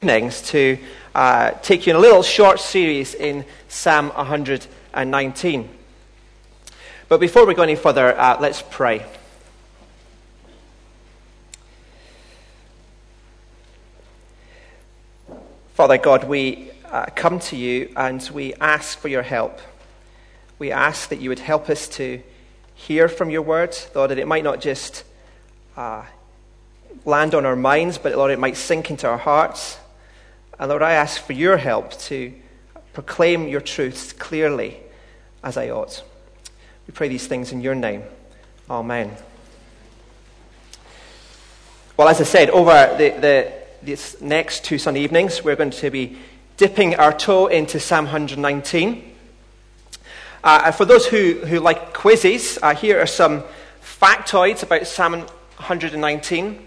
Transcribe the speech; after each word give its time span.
evenings 0.00 0.42
to 0.42 0.78
uh, 1.12 1.50
take 1.60 1.84
you 1.84 1.90
in 1.90 1.96
a 1.96 1.98
little 1.98 2.22
short 2.22 2.60
series 2.60 3.14
in 3.14 3.44
Psalm 3.66 4.10
119. 4.10 5.68
But 7.08 7.18
before 7.18 7.44
we 7.44 7.54
go 7.54 7.62
any 7.62 7.74
further, 7.74 8.16
uh, 8.16 8.38
let's 8.40 8.62
pray. 8.70 9.04
Father 15.74 15.98
God, 15.98 16.22
we 16.28 16.70
uh, 16.84 17.06
come 17.16 17.40
to 17.40 17.56
you 17.56 17.92
and 17.96 18.22
we 18.32 18.54
ask 18.60 19.00
for 19.00 19.08
your 19.08 19.24
help. 19.24 19.58
We 20.60 20.70
ask 20.70 21.08
that 21.08 21.20
you 21.20 21.28
would 21.28 21.40
help 21.40 21.68
us 21.68 21.88
to 21.96 22.22
hear 22.76 23.08
from 23.08 23.30
your 23.30 23.42
word, 23.42 23.76
Lord, 23.96 24.12
that 24.12 24.18
it 24.20 24.28
might 24.28 24.44
not 24.44 24.60
just 24.60 25.02
uh, 25.76 26.04
land 27.04 27.34
on 27.34 27.44
our 27.44 27.56
minds, 27.56 27.98
but 27.98 28.14
Lord, 28.14 28.30
it 28.30 28.38
might 28.38 28.56
sink 28.56 28.90
into 28.90 29.08
our 29.08 29.18
hearts 29.18 29.78
and 30.58 30.68
Lord, 30.68 30.82
I 30.82 30.92
ask 30.92 31.22
for 31.22 31.32
your 31.32 31.56
help 31.56 31.92
to 32.00 32.32
proclaim 32.92 33.46
your 33.46 33.60
truths 33.60 34.12
clearly 34.12 34.76
as 35.44 35.56
I 35.56 35.70
ought. 35.70 36.02
We 36.86 36.92
pray 36.92 37.08
these 37.08 37.26
things 37.26 37.52
in 37.52 37.60
your 37.60 37.76
name. 37.76 38.02
Amen. 38.68 39.16
Well, 41.96 42.08
as 42.08 42.20
I 42.20 42.24
said, 42.24 42.50
over 42.50 42.94
the, 42.98 43.10
the, 43.20 43.52
these 43.82 44.20
next 44.20 44.64
two 44.64 44.78
Sunday 44.78 45.00
evenings, 45.00 45.44
we're 45.44 45.56
going 45.56 45.70
to 45.70 45.90
be 45.90 46.18
dipping 46.56 46.96
our 46.96 47.12
toe 47.12 47.46
into 47.46 47.78
Psalm 47.78 48.06
119. 48.06 49.14
Uh, 50.42 50.72
for 50.72 50.84
those 50.84 51.06
who, 51.06 51.34
who 51.34 51.60
like 51.60 51.92
quizzes, 51.92 52.58
uh, 52.62 52.74
here 52.74 53.00
are 53.00 53.06
some 53.06 53.44
factoids 53.80 54.64
about 54.64 54.86
Psalm 54.86 55.12
119. 55.12 56.66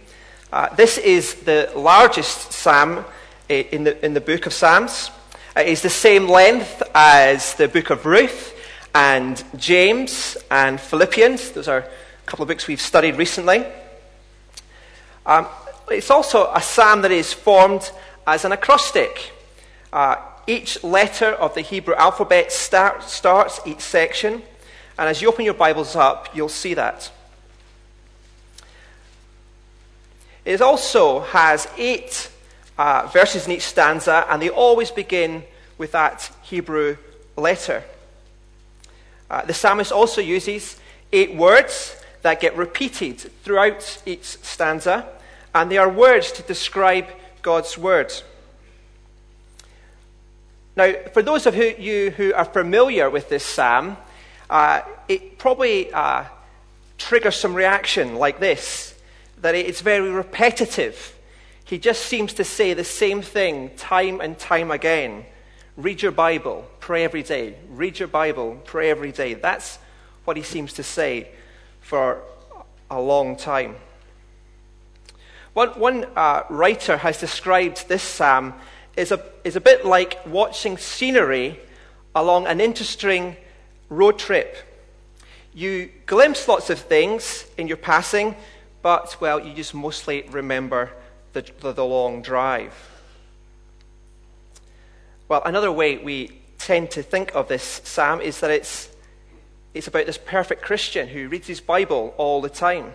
Uh, 0.51 0.73
this 0.75 0.97
is 0.97 1.35
the 1.35 1.71
largest 1.75 2.53
psalm 2.53 3.03
in 3.51 3.83
the, 3.83 4.05
in 4.05 4.13
the 4.13 4.21
book 4.21 4.45
of 4.45 4.53
Psalms. 4.53 5.11
It 5.57 5.67
is 5.67 5.81
the 5.81 5.89
same 5.89 6.29
length 6.29 6.81
as 6.95 7.53
the 7.55 7.67
book 7.67 7.89
of 7.89 8.05
Ruth 8.05 8.57
and 8.95 9.43
James 9.57 10.37
and 10.49 10.79
Philippians. 10.79 11.51
Those 11.51 11.67
are 11.67 11.79
a 11.79 11.89
couple 12.25 12.43
of 12.43 12.47
books 12.47 12.67
we've 12.67 12.79
studied 12.79 13.17
recently. 13.17 13.65
Um, 15.25 15.47
it's 15.89 16.09
also 16.09 16.49
a 16.53 16.61
psalm 16.61 17.01
that 17.01 17.11
is 17.11 17.33
formed 17.33 17.91
as 18.25 18.45
an 18.45 18.53
acrostic. 18.53 19.33
Uh, 19.91 20.15
each 20.47 20.81
letter 20.81 21.27
of 21.27 21.53
the 21.53 21.61
Hebrew 21.61 21.95
alphabet 21.95 22.53
start, 22.53 23.03
starts 23.03 23.59
each 23.65 23.81
section, 23.81 24.41
and 24.97 25.09
as 25.09 25.21
you 25.21 25.27
open 25.27 25.43
your 25.43 25.53
Bibles 25.55 25.97
up, 25.97 26.29
you'll 26.33 26.47
see 26.47 26.73
that. 26.75 27.11
It 30.45 30.61
also 30.61 31.19
has 31.19 31.67
eight 31.77 32.31
uh, 32.77 33.09
verses 33.11 33.45
in 33.45 33.51
each 33.51 33.63
stanza, 33.63 34.25
and 34.29 34.41
they 34.41 34.49
always 34.49 34.91
begin 34.91 35.43
with 35.77 35.91
that 35.91 36.31
Hebrew 36.43 36.97
letter. 37.35 37.83
Uh, 39.29 39.45
the 39.45 39.53
psalmist 39.53 39.91
also 39.91 40.21
uses 40.21 40.79
eight 41.13 41.35
words 41.35 41.95
that 42.21 42.39
get 42.39 42.55
repeated 42.55 43.17
throughout 43.43 44.01
each 44.05 44.23
stanza, 44.23 45.07
and 45.53 45.71
they 45.71 45.77
are 45.77 45.89
words 45.89 46.31
to 46.33 46.43
describe 46.43 47.07
God's 47.41 47.77
word. 47.77 48.13
Now, 50.75 50.93
for 51.13 51.21
those 51.21 51.45
of 51.45 51.55
you 51.55 52.11
who 52.11 52.33
are 52.33 52.45
familiar 52.45 53.09
with 53.09 53.29
this 53.29 53.45
psalm, 53.45 53.97
uh, 54.49 54.81
it 55.07 55.37
probably 55.37 55.91
uh, 55.91 56.25
triggers 56.97 57.35
some 57.35 57.53
reaction 57.53 58.15
like 58.15 58.39
this 58.39 58.95
that 59.41 59.55
it's 59.55 59.81
very 59.81 60.09
repetitive. 60.09 61.17
He 61.71 61.79
just 61.79 62.05
seems 62.05 62.33
to 62.33 62.43
say 62.43 62.73
the 62.73 62.83
same 62.83 63.21
thing 63.21 63.71
time 63.77 64.19
and 64.19 64.37
time 64.37 64.71
again. 64.71 65.23
Read 65.77 66.01
your 66.01 66.11
Bible, 66.11 66.69
pray 66.81 67.05
every 67.05 67.23
day. 67.23 67.55
Read 67.69 67.97
your 67.97 68.09
Bible, 68.09 68.59
pray 68.65 68.89
every 68.89 69.13
day. 69.13 69.35
That's 69.35 69.79
what 70.25 70.35
he 70.35 70.43
seems 70.43 70.73
to 70.73 70.83
say 70.83 71.29
for 71.79 72.23
a 72.89 72.99
long 72.99 73.37
time. 73.37 73.77
One, 75.53 75.69
one 75.79 76.07
uh, 76.13 76.43
writer 76.49 76.97
has 76.97 77.21
described 77.21 77.87
this 77.87 78.03
psalm 78.03 78.53
as 78.97 79.13
a, 79.13 79.23
a 79.45 79.61
bit 79.61 79.85
like 79.85 80.19
watching 80.25 80.77
scenery 80.77 81.57
along 82.13 82.47
an 82.47 82.59
interesting 82.59 83.37
road 83.87 84.19
trip. 84.19 84.57
You 85.53 85.89
glimpse 86.05 86.49
lots 86.49 86.69
of 86.69 86.79
things 86.79 87.45
in 87.57 87.69
your 87.69 87.77
passing, 87.77 88.35
but, 88.81 89.15
well, 89.21 89.39
you 89.39 89.53
just 89.53 89.73
mostly 89.73 90.23
remember 90.31 90.91
the, 91.33 91.45
the, 91.59 91.73
the 91.73 91.85
long 91.85 92.21
drive. 92.21 92.73
Well, 95.27 95.41
another 95.45 95.71
way 95.71 95.97
we 95.97 96.41
tend 96.57 96.91
to 96.91 97.03
think 97.03 97.33
of 97.35 97.47
this 97.47 97.81
psalm 97.83 98.21
is 98.21 98.39
that 98.41 98.51
it's, 98.51 98.89
it's 99.73 99.87
about 99.87 100.05
this 100.05 100.17
perfect 100.17 100.61
Christian 100.61 101.07
who 101.07 101.27
reads 101.27 101.47
his 101.47 101.61
Bible 101.61 102.13
all 102.17 102.41
the 102.41 102.49
time. 102.49 102.93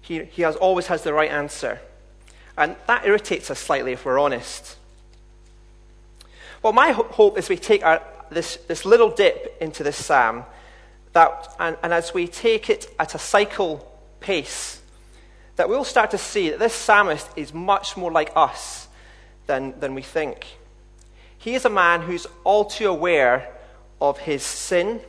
He, 0.00 0.24
he 0.24 0.42
has, 0.42 0.56
always 0.56 0.88
has 0.88 1.02
the 1.02 1.12
right 1.12 1.30
answer. 1.30 1.80
And 2.56 2.76
that 2.86 3.06
irritates 3.06 3.50
us 3.50 3.58
slightly 3.58 3.92
if 3.92 4.04
we're 4.04 4.18
honest. 4.18 4.76
Well, 6.62 6.72
my 6.72 6.92
hope 6.92 7.38
is 7.38 7.48
we 7.48 7.56
take 7.56 7.84
our, 7.84 8.02
this, 8.30 8.56
this 8.68 8.84
little 8.84 9.10
dip 9.10 9.56
into 9.60 9.82
this 9.82 9.96
psalm, 9.96 10.44
that, 11.12 11.54
and, 11.58 11.76
and 11.82 11.92
as 11.92 12.12
we 12.12 12.26
take 12.28 12.70
it 12.70 12.92
at 12.98 13.14
a 13.14 13.18
cycle 13.18 13.88
pace, 14.20 14.81
that 15.56 15.68
we'll 15.68 15.84
start 15.84 16.10
to 16.12 16.18
see 16.18 16.50
that 16.50 16.58
this 16.58 16.74
psalmist 16.74 17.28
is 17.36 17.52
much 17.52 17.96
more 17.96 18.10
like 18.10 18.32
us 18.34 18.88
than, 19.46 19.78
than 19.80 19.94
we 19.94 20.02
think. 20.02 20.46
He 21.36 21.54
is 21.54 21.64
a 21.64 21.70
man 21.70 22.02
who's 22.02 22.26
all 22.44 22.64
too 22.64 22.88
aware 22.88 23.52
of 24.00 24.18
his 24.18 24.42
sin, 24.42 25.00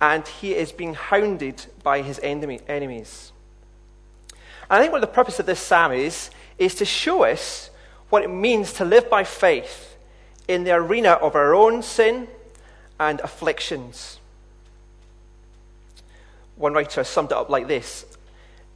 and 0.00 0.26
he 0.26 0.54
is 0.54 0.72
being 0.72 0.94
hounded 0.94 1.66
by 1.82 2.02
his 2.02 2.18
enemy, 2.22 2.60
enemies. 2.68 3.32
And 4.30 4.78
I 4.78 4.80
think 4.80 4.92
what 4.92 5.00
the 5.00 5.06
purpose 5.06 5.38
of 5.38 5.46
this 5.46 5.60
psalm 5.60 5.92
is, 5.92 6.30
is 6.58 6.74
to 6.76 6.84
show 6.84 7.24
us 7.24 7.70
what 8.08 8.22
it 8.22 8.30
means 8.30 8.72
to 8.74 8.84
live 8.84 9.10
by 9.10 9.24
faith 9.24 9.96
in 10.48 10.64
the 10.64 10.72
arena 10.72 11.10
of 11.10 11.34
our 11.34 11.54
own 11.54 11.82
sin 11.82 12.28
and 12.98 13.20
afflictions. 13.20 14.18
One 16.56 16.72
writer 16.72 17.04
summed 17.04 17.30
it 17.30 17.36
up 17.36 17.48
like 17.48 17.66
this 17.68 18.04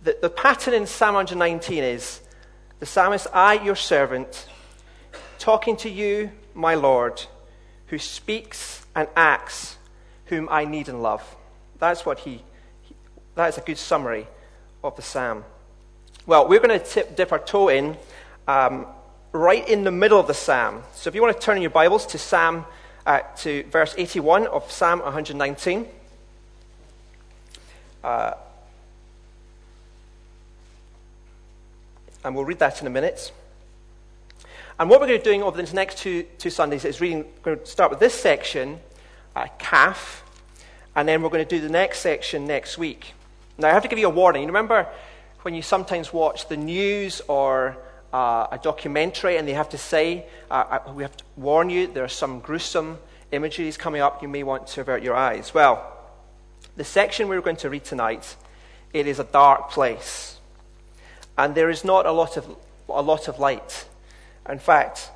the, 0.05 0.17
the 0.21 0.31
pattern 0.31 0.75
in 0.75 0.87
Psalm 0.87 1.15
119 1.15 1.83
is 1.83 2.21
the 2.79 2.87
psalmist, 2.87 3.27
I, 3.33 3.55
your 3.55 3.75
servant, 3.75 4.47
talking 5.39 5.77
to 5.79 5.89
you, 5.89 6.31
my 6.55 6.75
Lord, 6.75 7.23
who 7.87 7.99
speaks 7.99 8.87
and 8.95 9.09
acts, 9.17 9.79
whom 10.27 10.49
I 10.51 10.67
need 10.67 10.89
and 10.89 11.03
love. 11.03 11.37
That's 11.79 12.05
what 12.05 12.21
he, 12.21 12.43
he 12.83 12.95
that 13.35 13.49
is 13.49 13.59
a 13.59 13.63
good 13.63 13.79
summary 13.79 14.27
of 14.83 14.95
the 14.97 15.03
psalm. 15.03 15.45
Well, 16.27 16.49
we're 16.49 16.61
going 16.61 16.79
to 16.79 17.07
dip 17.17 17.33
our 17.33 17.39
toe 17.39 17.69
in 17.69 17.97
um, 18.47 18.87
right 19.33 19.67
in 19.67 19.85
the 19.85 19.91
middle 19.91 20.21
of 20.21 20.27
the 20.27 20.35
psalm. 20.35 20.83
So 20.95 21.09
if 21.09 21.15
you 21.15 21.23
want 21.23 21.35
to 21.35 21.43
turn 21.43 21.57
in 21.57 21.63
your 21.63 21.71
Bibles 21.71 22.07
to 22.07 22.19
Psalm, 22.19 22.67
uh, 23.07 23.21
to 23.39 23.65
verse 23.65 23.95
81 23.97 24.47
of 24.47 24.71
Psalm 24.71 25.01
119. 25.01 25.87
Uh, 28.03 28.35
and 32.25 32.35
we'll 32.35 32.45
read 32.45 32.59
that 32.59 32.81
in 32.81 32.87
a 32.87 32.91
minute. 32.91 33.33
And 34.79 34.91
what 34.91 35.01
we're 35.01 35.07
going 35.07 35.19
to 35.21 35.25
be 35.25 35.31
doing 35.31 35.43
over 35.43 35.61
the 35.61 35.75
next 35.75 35.99
two, 35.99 36.25
two 36.39 36.51
Sundays 36.51 36.85
is 36.85 37.01
reading, 37.01 37.19
we're 37.19 37.55
going 37.55 37.59
to 37.61 37.67
start 37.67 37.91
with 37.91 38.01
this 38.01 38.15
section, 38.15 38.81
uh, 39.37 39.47
Kaf, 39.59 40.25
and 40.97 41.07
then 41.07 41.23
we're 41.23 41.29
going 41.29 41.47
to 41.47 41.49
do 41.49 41.61
the 41.61 41.73
next 41.73 42.01
section 42.01 42.47
next 42.47 42.77
week. 42.77 43.13
Now, 43.57 43.69
I 43.69 43.73
have 43.73 43.83
to 43.83 43.89
give 43.89 43.99
you 43.99 44.09
a 44.09 44.11
warning. 44.11 44.43
You 44.43 44.49
remember 44.49 44.89
when 45.43 45.55
you 45.55 45.63
sometimes 45.63 46.13
watch 46.13 46.49
the 46.49 46.57
news 46.57 47.21
or 47.29 47.77
uh, 48.13 48.49
a 48.51 48.59
documentary 48.61 49.37
and 49.37 49.47
they 49.47 49.53
have 49.53 49.69
to 49.69 49.79
say, 49.79 50.27
uh, 50.51 50.79
uh 50.87 50.93
we 50.93 51.03
have 51.05 51.17
to 51.17 51.25
warn 51.37 51.71
you, 51.71 51.87
there 51.87 52.05
are 52.05 52.09
some 52.09 52.41
gruesome 52.41 52.99
images 53.31 53.77
coming 53.77 54.01
up, 54.01 54.23
you 54.23 54.29
may 54.29 54.43
want 54.43 54.67
to 54.69 54.81
avert 54.81 55.03
your 55.03 55.15
eyes. 55.15 55.53
Well, 55.53 55.93
the 56.77 56.85
section 56.85 57.29
we're 57.29 57.41
going 57.43 57.57
to 57.57 57.71
read 57.71 57.85
tonight, 57.85 58.35
it 58.93 59.07
is 59.07 59.21
a 59.21 59.25
dark 59.25 59.71
place 59.71 60.34
and 61.37 61.55
there 61.55 61.71
is 61.71 61.85
not 61.85 62.07
a 62.07 62.13
lot 62.13 62.37
of, 62.37 62.57
a 62.89 63.03
lot 63.03 63.29
of 63.29 63.39
light. 63.39 63.87
In 64.49 64.59
fact, 64.59 65.11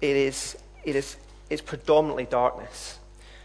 it 0.00 0.16
is, 0.16 0.56
it 0.84 0.96
is 0.96 1.16
it's 1.50 1.60
predominantly 1.60 2.26
darkness. 2.26 2.98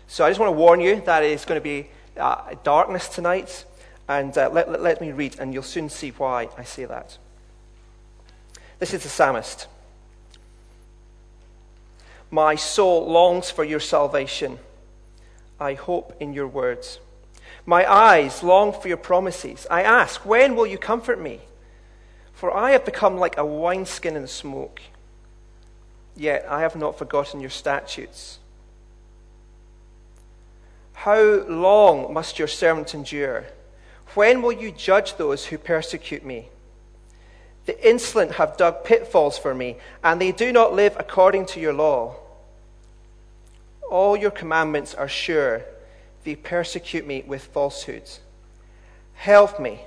So 0.07 0.23
I 0.23 0.29
just 0.29 0.39
want 0.39 0.49
to 0.49 0.57
warn 0.57 0.79
you 0.79 1.01
that 1.01 1.23
it 1.23 1.31
is 1.31 1.43
going 1.43 1.59
to 1.59 1.63
be 1.63 1.87
uh, 2.17 2.53
darkness 2.63 3.09
tonight, 3.09 3.65
and 4.07 4.37
uh, 4.37 4.49
let, 4.53 4.69
let, 4.69 4.81
let 4.81 5.01
me 5.01 5.11
read, 5.11 5.37
and 5.39 5.53
you'll 5.53 5.63
soon 5.63 5.89
see 5.89 6.11
why 6.11 6.47
I 6.57 6.63
say 6.63 6.85
that. 6.85 7.17
This 8.77 8.93
is 8.93 9.03
the 9.03 9.09
psalmist. 9.09 9.67
My 12.29 12.55
soul 12.55 13.09
longs 13.09 13.49
for 13.49 13.63
your 13.63 13.79
salvation. 13.79 14.59
I 15.59 15.73
hope 15.73 16.15
in 16.19 16.33
your 16.33 16.47
words. 16.47 16.99
My 17.65 17.91
eyes 17.91 18.43
long 18.43 18.73
for 18.73 18.87
your 18.87 18.97
promises. 18.97 19.65
I 19.71 19.81
ask, 19.81 20.25
when 20.25 20.55
will 20.55 20.67
you 20.67 20.77
comfort 20.77 21.19
me? 21.19 21.39
For 22.35 22.55
I 22.55 22.71
have 22.71 22.85
become 22.85 23.17
like 23.17 23.37
a 23.37 23.45
wineskin 23.45 24.15
in 24.15 24.27
smoke. 24.27 24.81
yet 26.17 26.45
I 26.49 26.61
have 26.61 26.75
not 26.75 26.97
forgotten 26.97 27.41
your 27.41 27.49
statutes. 27.49 28.39
How 30.93 31.21
long 31.47 32.13
must 32.13 32.39
your 32.39 32.47
servant 32.47 32.93
endure? 32.93 33.45
When 34.13 34.41
will 34.41 34.53
you 34.53 34.71
judge 34.71 35.17
those 35.17 35.45
who 35.45 35.57
persecute 35.57 36.25
me? 36.25 36.49
The 37.65 37.87
insolent 37.87 38.33
have 38.33 38.57
dug 38.57 38.85
pitfalls 38.85 39.37
for 39.37 39.53
me, 39.53 39.77
and 40.03 40.21
they 40.21 40.31
do 40.31 40.51
not 40.53 40.73
live 40.73 40.95
according 40.97 41.47
to 41.47 41.59
your 41.59 41.73
law. 41.73 42.15
All 43.89 44.15
your 44.15 44.31
commandments 44.31 44.93
are 44.93 45.07
sure. 45.07 45.63
They 46.23 46.35
persecute 46.35 47.05
me 47.05 47.23
with 47.27 47.43
falsehoods. 47.43 48.19
Help 49.15 49.59
me. 49.59 49.81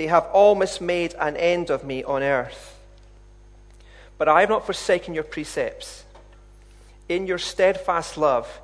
They 0.00 0.06
have 0.06 0.28
almost 0.32 0.80
made 0.80 1.14
an 1.20 1.36
end 1.36 1.68
of 1.68 1.84
me 1.84 2.02
on 2.02 2.22
earth. 2.22 2.74
But 4.16 4.28
I 4.28 4.40
have 4.40 4.48
not 4.48 4.64
forsaken 4.64 5.12
your 5.12 5.24
precepts. 5.24 6.04
In 7.10 7.26
your 7.26 7.36
steadfast 7.36 8.16
love, 8.16 8.62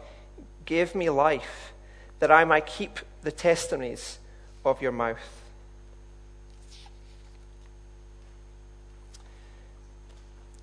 give 0.64 0.94
me 0.94 1.10
life, 1.10 1.74
that 2.20 2.30
I 2.30 2.46
might 2.46 2.64
keep 2.64 3.00
the 3.20 3.30
testimonies 3.30 4.18
of 4.64 4.80
your 4.80 4.92
mouth. 4.92 5.18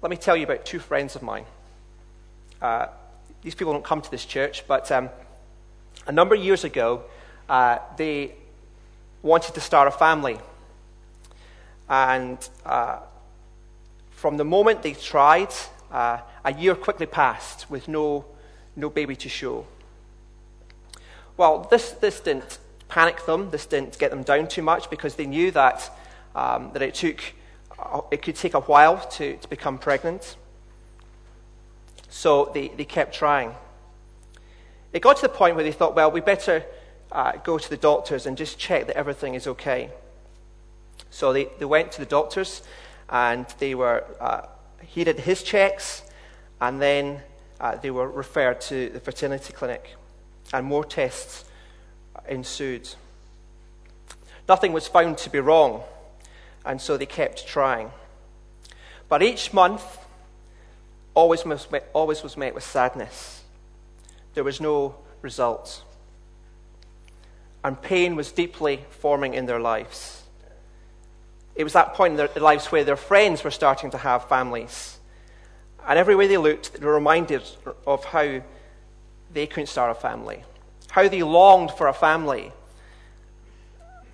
Let 0.02 0.10
me 0.10 0.18
tell 0.18 0.36
you 0.36 0.44
about 0.44 0.66
two 0.66 0.80
friends 0.80 1.16
of 1.16 1.22
mine. 1.22 1.46
Uh, 2.60 2.88
these 3.44 3.54
people 3.54 3.74
don't 3.74 3.86
come 3.86 4.02
to 4.02 4.10
this 4.10 4.26
church, 4.26 4.68
but 4.68 4.92
um, 4.92 5.12
a 6.08 6.12
number 6.12 6.34
of 6.34 6.44
years 6.44 6.64
ago, 6.64 7.04
uh, 7.48 7.78
they 7.96 8.34
wanted 9.22 9.54
to 9.54 9.62
start 9.62 9.88
a 9.88 9.92
family. 9.92 10.40
And 11.90 12.38
uh, 12.66 13.00
from 14.12 14.38
the 14.38 14.46
moment 14.46 14.84
they 14.84 14.94
tried, 14.94 15.54
uh, 15.92 16.20
a 16.44 16.54
year 16.54 16.76
quickly 16.76 17.06
passed 17.06 17.70
with 17.70 17.88
no, 17.88 18.26
no 18.76 18.90
baby 18.90 19.16
to 19.18 19.30
show. 19.30 19.66
Well, 21.38 21.68
this, 21.70 21.92
this 21.92 22.20
didn't 22.20 22.60
panic 22.88 23.26
them, 23.26 23.50
this 23.50 23.66
didn't 23.66 23.98
get 23.98 24.12
them 24.12 24.24
down 24.24 24.48
too 24.48 24.62
much 24.62 24.90
because 24.90 25.16
they 25.16 25.26
knew 25.26 25.52
that, 25.52 25.92
um, 26.36 26.72
that 26.74 26.82
it, 26.82 26.94
took, 26.94 27.22
it 28.12 28.22
could 28.22 28.36
take 28.36 28.54
a 28.54 28.62
while 28.62 29.00
to, 29.12 29.38
to 29.38 29.48
become 29.50 29.78
pregnant. 29.78 30.38
So 32.10 32.52
they, 32.54 32.68
they 32.68 32.86
kept 32.86 33.16
trying. 33.16 33.56
It 34.94 35.02
got 35.02 35.16
to 35.18 35.24
the 35.24 35.30
point 35.30 35.56
where 35.56 35.64
they 35.64 35.72
thought, 35.72 35.96
well, 35.96 36.12
we 36.12 36.22
better 36.22 36.64
uh, 37.12 37.34
go 37.44 37.58
to 37.58 37.70
the 37.70 37.78
doctors 37.78 38.28
and 38.28 38.38
just 38.38 38.60
check 38.60 38.86
that 38.88 38.96
everything 38.96 39.34
is 39.34 39.48
okay. 39.48 39.90
So 41.14 41.32
they, 41.32 41.48
they 41.60 41.66
went 41.66 41.92
to 41.92 42.00
the 42.00 42.08
doctors 42.08 42.64
and 43.08 43.46
they 43.60 43.76
were, 43.76 44.04
uh, 44.20 44.48
he 44.82 45.04
did 45.04 45.20
his 45.20 45.44
checks 45.44 46.02
and 46.60 46.82
then 46.82 47.22
uh, 47.62 47.76
they 47.76 47.92
were 47.92 48.10
referred 48.10 48.60
to 48.62 48.90
the 48.90 49.00
fertility 49.00 49.54
clinic 49.54 49.96
and 50.52 50.66
more 50.66 50.84
tests 50.84 51.46
ensued. 52.28 52.90
Nothing 54.50 54.74
was 54.74 54.88
found 54.88 55.20
to 55.20 55.30
be 55.30 55.40
wrong 55.40 55.84
and 56.66 56.82
so 56.82 56.98
they 56.98 57.06
kept 57.06 57.46
trying. 57.46 57.92
But 59.08 59.22
each 59.22 59.54
month, 59.54 60.00
always 61.14 61.46
was 61.46 61.70
met, 61.70 61.92
always 61.94 62.24
was 62.24 62.36
met 62.36 62.56
with 62.56 62.64
sadness. 62.64 63.44
There 64.34 64.44
was 64.44 64.60
no 64.60 64.96
result. 65.22 65.84
And 67.64 67.80
pain 67.80 68.16
was 68.16 68.32
deeply 68.32 68.84
forming 68.90 69.36
in 69.36 69.46
their 69.46 69.60
lives. 69.60 70.23
It 71.56 71.64
was 71.64 71.74
that 71.74 71.94
point 71.94 72.12
in 72.12 72.18
their 72.18 72.30
lives 72.42 72.72
where 72.72 72.84
their 72.84 72.96
friends 72.96 73.44
were 73.44 73.52
starting 73.52 73.92
to 73.92 73.98
have 73.98 74.28
families. 74.28 74.98
And 75.88 76.00
everywhere 76.00 76.28
they 76.28 76.38
looked, 76.38 76.74
they 76.74 76.86
were 76.86 76.94
reminded 76.94 77.44
of 77.86 78.04
how 78.06 78.42
they 79.32 79.48
couldn't 79.48 79.68
start 79.68 79.92
a 79.92 80.00
family, 80.00 80.44
how 80.90 81.08
they 81.08 81.24
longed 81.24 81.72
for 81.72 81.88
a 81.88 81.94
family. 81.94 82.52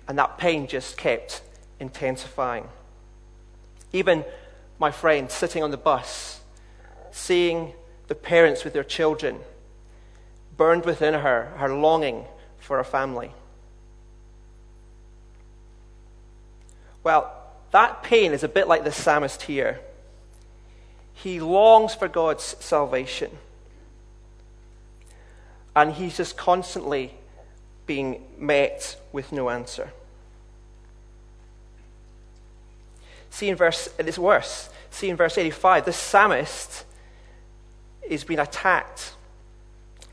And 0.08 0.18
that 0.18 0.38
pain 0.38 0.66
just 0.66 0.96
kept 0.96 1.42
intensifying. 1.78 2.68
Even 3.92 4.24
my 4.78 4.90
friend 4.90 5.30
sitting 5.30 5.62
on 5.62 5.70
the 5.70 5.76
bus 5.76 6.40
seeing 7.12 7.72
the 8.08 8.14
parents 8.14 8.64
with 8.64 8.72
their 8.72 8.84
children, 8.84 9.38
burned 10.56 10.84
within 10.84 11.14
her 11.14 11.52
her 11.56 11.74
longing 11.74 12.24
for 12.58 12.78
a 12.78 12.84
family. 12.84 13.32
Well, 17.10 17.34
that 17.72 18.04
pain 18.04 18.30
is 18.30 18.44
a 18.44 18.48
bit 18.48 18.68
like 18.68 18.84
the 18.84 18.92
psalmist 18.92 19.42
here. 19.42 19.80
He 21.12 21.40
longs 21.40 21.92
for 21.92 22.06
God's 22.06 22.44
salvation. 22.60 23.32
And 25.74 25.94
he's 25.94 26.16
just 26.16 26.36
constantly 26.36 27.14
being 27.84 28.22
met 28.38 28.96
with 29.10 29.32
no 29.32 29.50
answer. 29.50 29.90
See 33.28 33.48
in 33.48 33.56
verse, 33.56 33.88
it's 33.98 34.16
worse. 34.16 34.70
See 34.92 35.10
in 35.10 35.16
verse 35.16 35.36
85, 35.36 35.86
the 35.86 35.92
psalmist 35.92 36.84
is 38.08 38.22
being 38.22 38.38
attacked. 38.38 39.14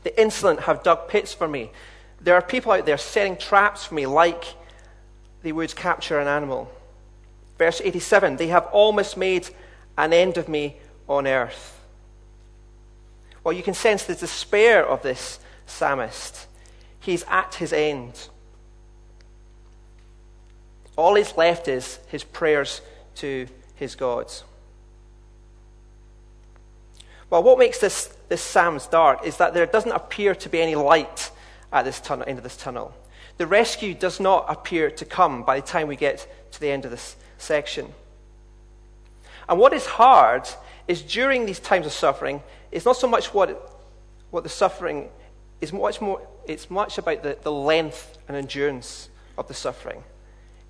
The 0.02 0.20
insolent 0.20 0.62
have 0.62 0.82
dug 0.82 1.06
pits 1.06 1.32
for 1.32 1.46
me. 1.46 1.70
There 2.20 2.34
are 2.34 2.42
people 2.42 2.72
out 2.72 2.86
there 2.86 2.98
setting 2.98 3.36
traps 3.36 3.84
for 3.84 3.94
me 3.94 4.06
like 4.06 4.56
they 5.44 5.52
would 5.52 5.76
capture 5.76 6.18
an 6.18 6.26
animal. 6.26 6.72
Verse 7.58 7.80
87 7.82 8.36
They 8.36 8.46
have 8.48 8.66
almost 8.72 9.16
made 9.16 9.48
an 9.96 10.12
end 10.12 10.38
of 10.38 10.48
me 10.48 10.76
on 11.08 11.26
earth. 11.26 11.80
Well, 13.42 13.52
you 13.52 13.62
can 13.62 13.74
sense 13.74 14.04
the 14.04 14.14
despair 14.14 14.86
of 14.86 15.02
this 15.02 15.40
psalmist. 15.66 16.46
He's 17.00 17.24
at 17.28 17.56
his 17.56 17.72
end. 17.72 18.28
All 20.96 21.14
he's 21.14 21.36
left 21.36 21.68
is 21.68 21.98
his 22.08 22.24
prayers 22.24 22.80
to 23.16 23.46
his 23.74 23.94
gods. 23.94 24.44
Well, 27.30 27.42
what 27.42 27.58
makes 27.58 27.78
this, 27.78 28.06
this 28.28 28.40
Psalms 28.42 28.86
dark 28.86 29.24
is 29.24 29.36
that 29.36 29.54
there 29.54 29.66
doesn't 29.66 29.92
appear 29.92 30.34
to 30.36 30.48
be 30.48 30.60
any 30.60 30.74
light 30.74 31.30
at 31.72 31.84
this 31.84 32.00
tunnel, 32.00 32.24
end 32.26 32.38
of 32.38 32.44
this 32.44 32.56
tunnel. 32.56 32.94
The 33.36 33.46
rescue 33.46 33.94
does 33.94 34.18
not 34.18 34.46
appear 34.48 34.90
to 34.90 35.04
come 35.04 35.42
by 35.42 35.60
the 35.60 35.66
time 35.66 35.88
we 35.88 35.96
get 35.96 36.26
to 36.52 36.60
the 36.60 36.70
end 36.70 36.84
of 36.84 36.90
this 36.90 37.16
section. 37.38 37.92
And 39.48 39.58
what 39.58 39.72
is 39.72 39.86
hard 39.86 40.48
is 40.86 41.02
during 41.02 41.46
these 41.46 41.60
times 41.60 41.86
of 41.86 41.92
suffering, 41.92 42.42
it's 42.70 42.84
not 42.84 42.96
so 42.96 43.06
much 43.06 43.32
what, 43.32 43.72
what 44.30 44.42
the 44.42 44.48
suffering 44.48 45.08
is 45.60 45.72
much 45.72 46.00
more, 46.00 46.20
it's 46.46 46.70
much 46.70 46.98
about 46.98 47.22
the, 47.22 47.38
the 47.42 47.52
length 47.52 48.18
and 48.28 48.36
endurance 48.36 49.08
of 49.36 49.48
the 49.48 49.54
suffering. 49.54 50.02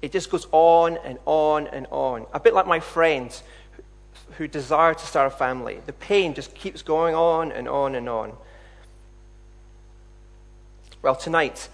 It 0.01 0.13
just 0.13 0.31
goes 0.31 0.47
on 0.53 0.97
and 0.99 1.19
on 1.27 1.67
and 1.67 1.87
on. 1.91 2.27
A 2.33 2.41
bit 2.41 2.55
like 2.55 2.67
my 2.67 2.81
friends 2.81 3.43
who 4.33 4.47
desire 4.47 4.95
to 4.95 5.07
start 5.07 5.33
a 5.33 5.37
family. 5.37 5.81
The 5.87 5.93
pain 5.93 6.35
just 6.35 6.55
keeps 6.55 6.83
going 6.83 7.15
on 7.15 7.51
and 7.51 7.69
on 7.69 7.95
and 7.95 8.09
on. 8.09 8.33
Well, 11.03 11.17
tonight, 11.17 11.69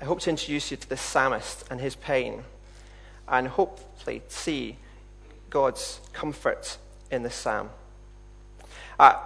I 0.00 0.04
hope 0.04 0.20
to 0.20 0.30
introduce 0.30 0.70
you 0.70 0.76
to 0.76 0.88
the 0.88 0.96
psalmist 0.96 1.64
and 1.70 1.80
his 1.80 1.96
pain, 1.96 2.44
and 3.28 3.48
hopefully 3.48 4.22
see 4.28 4.76
God's 5.50 6.00
comfort 6.12 6.78
in 7.10 7.22
the 7.22 7.30
psalm. 7.30 7.70
Uh, 8.98 9.16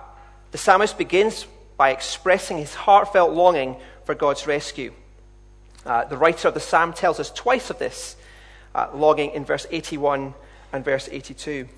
the 0.50 0.58
psalmist 0.58 0.98
begins 0.98 1.46
by 1.76 1.90
expressing 1.90 2.58
his 2.58 2.74
heartfelt 2.74 3.32
longing 3.32 3.76
for 4.04 4.14
God's 4.14 4.46
rescue. 4.46 4.92
Uh, 5.86 6.04
the 6.04 6.16
writer 6.16 6.48
of 6.48 6.54
the 6.54 6.60
psalm 6.60 6.92
tells 6.92 7.20
us 7.20 7.30
twice 7.30 7.70
of 7.70 7.78
this 7.78 8.16
uh, 8.74 8.88
longing 8.94 9.30
in 9.30 9.44
verse 9.44 9.66
81 9.70 10.34
and 10.72 10.84
verse 10.84 11.08
82. 11.10 11.68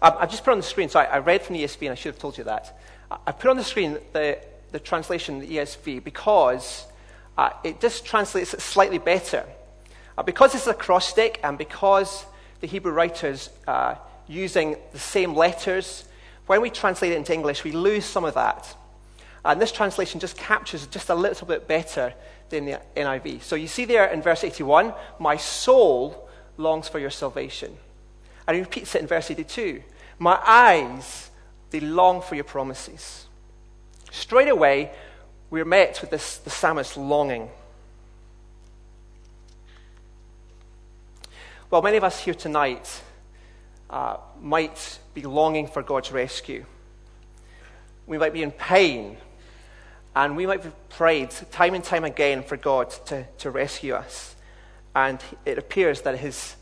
Um, 0.00 0.14
I've 0.18 0.30
just 0.30 0.44
put 0.44 0.52
on 0.52 0.58
the 0.58 0.64
screen, 0.64 0.88
so 0.88 1.00
I, 1.00 1.04
I, 1.04 1.18
read 1.18 1.42
from 1.42 1.54
the 1.54 1.64
ESV 1.64 1.82
and 1.82 1.90
I 1.90 1.94
should 1.94 2.14
have 2.14 2.20
told 2.20 2.38
you 2.38 2.44
that. 2.44 2.78
I 3.26 3.32
put 3.32 3.50
on 3.50 3.56
the 3.56 3.64
screen 3.64 3.98
the, 4.12 4.38
the 4.70 4.78
translation, 4.78 5.40
the 5.40 5.56
ESV, 5.56 6.04
because 6.04 6.86
uh, 7.36 7.50
it 7.64 7.80
just 7.80 8.04
translates 8.04 8.54
it 8.54 8.60
slightly 8.60 8.98
better. 8.98 9.44
Uh, 10.18 10.22
because 10.24 10.52
it's 10.52 10.66
acrostic 10.66 11.38
and 11.44 11.56
because 11.56 12.26
the 12.58 12.66
Hebrew 12.66 12.90
writers 12.90 13.50
uh, 13.68 13.94
using 14.26 14.76
the 14.90 14.98
same 14.98 15.32
letters, 15.32 16.08
when 16.48 16.60
we 16.60 16.70
translate 16.70 17.12
it 17.12 17.16
into 17.16 17.32
English, 17.32 17.62
we 17.62 17.70
lose 17.70 18.04
some 18.04 18.24
of 18.24 18.34
that. 18.34 18.74
And 19.44 19.62
this 19.62 19.70
translation 19.70 20.18
just 20.18 20.36
captures 20.36 20.88
just 20.88 21.08
a 21.08 21.14
little 21.14 21.46
bit 21.46 21.68
better 21.68 22.14
than 22.48 22.64
the 22.64 22.80
NIV. 22.96 23.42
So 23.42 23.54
you 23.54 23.68
see 23.68 23.84
there 23.84 24.06
in 24.06 24.20
verse 24.20 24.42
81, 24.42 24.92
my 25.20 25.36
soul 25.36 26.28
longs 26.56 26.88
for 26.88 26.98
your 26.98 27.10
salvation. 27.10 27.76
And 28.48 28.56
he 28.56 28.62
repeats 28.62 28.96
it 28.96 29.02
in 29.02 29.06
verse 29.06 29.30
82 29.30 29.84
My 30.18 30.40
eyes, 30.44 31.30
they 31.70 31.78
long 31.78 32.22
for 32.22 32.34
your 32.34 32.42
promises. 32.42 33.26
Straight 34.10 34.48
away, 34.48 34.90
we're 35.48 35.64
met 35.64 36.00
with 36.00 36.10
this, 36.10 36.38
the 36.38 36.50
psalmist 36.50 36.96
longing. 36.96 37.50
Well, 41.70 41.82
many 41.82 41.98
of 41.98 42.04
us 42.04 42.18
here 42.18 42.32
tonight 42.32 43.02
uh, 43.90 44.16
might 44.40 44.98
be 45.12 45.20
longing 45.20 45.66
for 45.66 45.82
God's 45.82 46.10
rescue. 46.10 46.64
We 48.06 48.16
might 48.16 48.32
be 48.32 48.42
in 48.42 48.52
pain, 48.52 49.18
and 50.16 50.34
we 50.34 50.46
might 50.46 50.62
have 50.62 50.88
prayed 50.88 51.30
time 51.50 51.74
and 51.74 51.84
time 51.84 52.04
again 52.04 52.42
for 52.42 52.56
God 52.56 52.88
to, 53.08 53.26
to 53.40 53.50
rescue 53.50 53.92
us. 53.92 54.34
And 54.96 55.22
it 55.44 55.58
appears 55.58 56.00
that 56.02 56.18
his, 56.18 56.56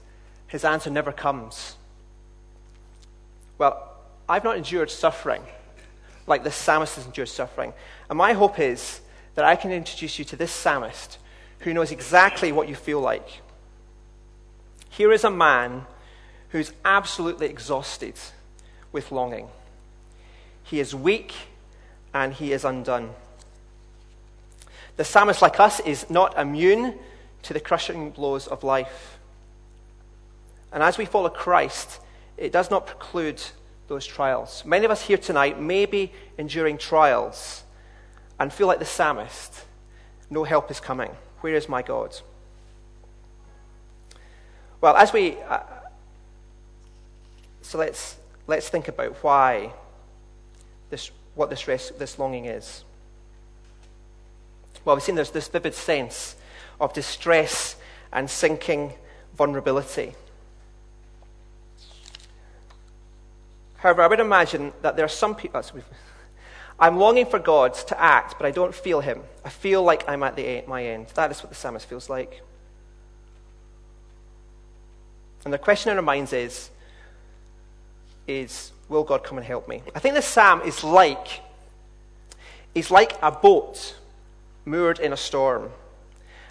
his 0.49 0.65
answer 0.65 0.91
never 0.91 1.13
comes. 1.13 1.77
Well, 3.59 3.89
I've 4.29 4.43
not 4.43 4.57
endured 4.57 4.91
suffering 4.91 5.43
like 6.27 6.43
the 6.43 6.51
psalmist 6.51 6.97
has 6.97 7.07
endured 7.07 7.29
suffering. 7.29 7.73
And 8.11 8.19
my 8.19 8.33
hope 8.33 8.59
is 8.59 9.01
that 9.37 9.45
I 9.45 9.55
can 9.55 9.71
introduce 9.71 10.19
you 10.19 10.25
to 10.25 10.37
this 10.37 10.51
psalmist 10.51 11.19
who 11.61 11.73
knows 11.73 11.93
exactly 11.93 12.51
what 12.51 12.69
you 12.69 12.75
feel 12.75 13.01
like. 13.01 13.43
Here 14.97 15.13
is 15.13 15.25
a 15.25 15.31
man 15.31 15.85
who's 16.49 16.73
absolutely 16.83 17.49
exhausted 17.49 18.15
with 18.93 19.13
longing. 19.13 19.49
He 20.63 20.81
is 20.81 20.95
weak 20.95 21.35
and 22.15 22.33
he 22.33 22.53
is 22.53 22.65
undone. 22.65 23.11
The 24.97 25.05
psalmist, 25.05 25.43
like 25.43 25.61
us, 25.61 25.81
is 25.81 26.09
not 26.09 26.39
immune 26.39 26.95
to 27.43 27.53
the 27.53 27.61
crushing 27.61 28.11
blows 28.11 28.47
of 28.47 28.65
life. 28.65 29.19
And 30.73 30.83
as 30.83 30.97
we 30.97 31.05
follow 31.05 31.29
Christ, 31.29 32.01
it 32.39 32.51
does 32.51 32.71
not 32.71 32.87
preclude 32.87 33.43
those 33.89 34.07
trials. 34.07 34.65
Many 34.65 34.87
of 34.87 34.91
us 34.91 35.03
here 35.03 35.19
tonight 35.19 35.61
may 35.61 35.85
be 35.85 36.11
enduring 36.39 36.79
trials 36.79 37.65
and 38.41 38.51
feel 38.51 38.67
like 38.67 38.79
the 38.79 38.87
psalmist 38.87 39.67
no 40.31 40.45
help 40.45 40.71
is 40.71 40.81
coming. 40.81 41.11
Where 41.43 41.55
is 41.55 41.69
my 41.69 41.83
God? 41.83 42.17
Well, 44.81 44.97
as 44.97 45.13
we. 45.13 45.37
Uh, 45.49 45.61
so 47.67 47.79
let's, 47.79 48.17
let's 48.47 48.69
think 48.69 48.87
about 48.87 49.13
why 49.25 49.73
this, 50.89 51.11
what 51.35 51.51
this, 51.51 51.67
rest, 51.67 51.99
this 51.99 52.17
longing 52.17 52.45
is. 52.45 52.85
Well, 54.85 54.95
we've 54.95 55.03
seen 55.03 55.17
there's 55.17 55.33
this 55.33 55.49
vivid 55.49 55.75
sense 55.75 56.37
of 56.81 56.93
distress 56.93 57.75
and 58.13 58.31
sinking 58.31 58.93
vulnerability. 59.37 60.15
However, 63.79 64.03
I 64.03 64.07
would 64.07 64.21
imagine 64.21 64.73
that 64.83 64.95
there 64.95 65.05
are 65.05 65.09
some 65.09 65.35
people. 65.35 65.61
I'm 66.79 66.99
longing 66.99 67.27
for 67.27 67.41
God 67.41 67.75
to 67.75 68.01
act, 68.01 68.37
but 68.39 68.47
I 68.47 68.53
don't 68.53 68.75
feel 68.75 69.01
Him. 69.01 69.23
I 69.45 69.49
feel 69.49 69.83
like 69.83 70.09
I'm 70.09 70.23
at 70.23 70.37
the, 70.37 70.63
my 70.69 70.85
end. 70.85 71.09
That 71.15 71.33
is 71.33 71.43
what 71.43 71.51
the 71.51 71.57
psalmist 71.57 71.87
feels 71.87 72.09
like. 72.09 72.43
And 75.47 75.53
the 75.53 75.59
question 75.59 75.93
in 75.93 75.97
our 75.97 76.03
minds 76.03 76.33
is, 76.33 76.71
is 78.27 78.73
will 78.89 79.05
God 79.05 79.23
come 79.23 79.39
and 79.39 79.47
help 79.47 79.69
me? 79.69 79.81
I 79.95 80.01
think 80.01 80.17
this 80.17 80.27
psalm 80.27 80.61
is 80.63 80.83
like, 80.83 81.41
is 82.75 82.91
like 82.91 83.13
a 83.23 83.31
boat 83.31 83.95
moored 84.65 84.99
in 84.99 85.13
a 85.13 85.17
storm. 85.17 85.71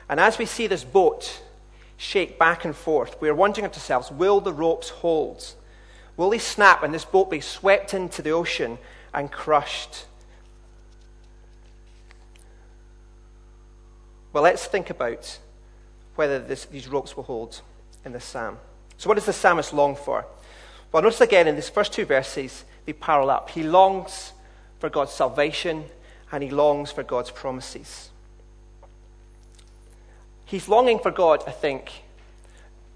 And 0.07 0.17
as 0.17 0.37
we 0.37 0.45
see 0.45 0.67
this 0.67 0.85
boat 0.85 1.41
shake 1.97 2.39
back 2.39 2.63
and 2.63 2.73
forth, 2.73 3.17
we're 3.19 3.35
wondering 3.35 3.69
to 3.69 3.75
ourselves, 3.75 4.11
will 4.11 4.39
the 4.39 4.53
ropes 4.53 4.87
hold? 4.87 5.55
Will 6.15 6.29
they 6.29 6.37
snap 6.37 6.81
and 6.81 6.93
this 6.93 7.03
boat 7.03 7.29
be 7.29 7.41
swept 7.41 7.93
into 7.93 8.21
the 8.21 8.31
ocean 8.31 8.77
and 9.13 9.29
crushed? 9.29 10.05
Well, 14.31 14.43
let's 14.43 14.65
think 14.65 14.89
about 14.89 15.37
whether 16.15 16.39
this, 16.39 16.63
these 16.63 16.87
ropes 16.87 17.17
will 17.17 17.23
hold 17.25 17.61
in 18.05 18.13
this 18.13 18.23
psalm. 18.23 18.57
So, 18.97 19.09
what 19.09 19.15
does 19.15 19.25
the 19.25 19.33
psalmist 19.33 19.73
long 19.73 19.95
for? 19.95 20.25
Well, 20.91 21.03
notice 21.03 21.21
again 21.21 21.47
in 21.47 21.55
these 21.55 21.69
first 21.69 21.93
two 21.93 22.05
verses, 22.05 22.63
they 22.85 22.93
parallel 22.93 23.37
up. 23.37 23.49
He 23.49 23.63
longs 23.63 24.33
for 24.79 24.89
God's 24.89 25.11
salvation 25.11 25.85
and 26.31 26.43
he 26.43 26.49
longs 26.49 26.91
for 26.91 27.03
God's 27.03 27.31
promises. 27.31 28.09
He's 30.45 30.69
longing 30.69 30.99
for 30.99 31.11
God, 31.11 31.43
I 31.47 31.51
think, 31.51 31.91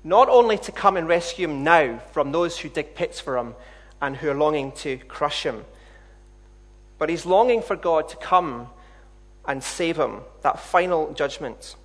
not 0.04 0.30
only 0.30 0.58
to 0.60 0.72
come 0.72 0.98
and 0.98 1.08
rescue 1.08 1.48
him 1.48 1.64
now 1.64 2.00
from 2.12 2.32
those 2.32 2.60
who 2.60 2.70
dig 2.70 2.96
pits 2.96 3.20
for 3.20 3.38
him 3.38 3.56
and 4.02 4.16
who 4.16 4.30
are 4.30 4.36
longing 4.36 4.72
to 4.74 4.98
crush 4.98 5.44
him, 5.44 5.66
but 6.98 7.10
he's 7.10 7.26
longing 7.26 7.62
for 7.62 7.76
God 7.76 8.08
to 8.10 8.18
come 8.18 8.70
and 9.46 9.64
save 9.64 9.98
him, 9.98 10.22
that 10.42 10.60
final 10.60 11.12
judgment. 11.14 11.76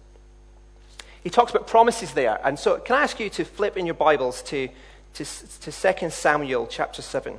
He 1.24 1.30
talks 1.30 1.50
about 1.50 1.66
promises 1.66 2.12
there. 2.12 2.38
And 2.44 2.58
so, 2.58 2.78
can 2.78 2.96
I 2.96 3.02
ask 3.02 3.18
you 3.18 3.30
to 3.30 3.44
flip 3.44 3.76
in 3.78 3.86
your 3.86 3.94
Bibles 3.94 4.42
to, 4.42 4.68
to, 5.14 5.24
to 5.24 5.72
2 5.72 6.10
Samuel 6.10 6.66
chapter 6.68 7.02
7? 7.02 7.36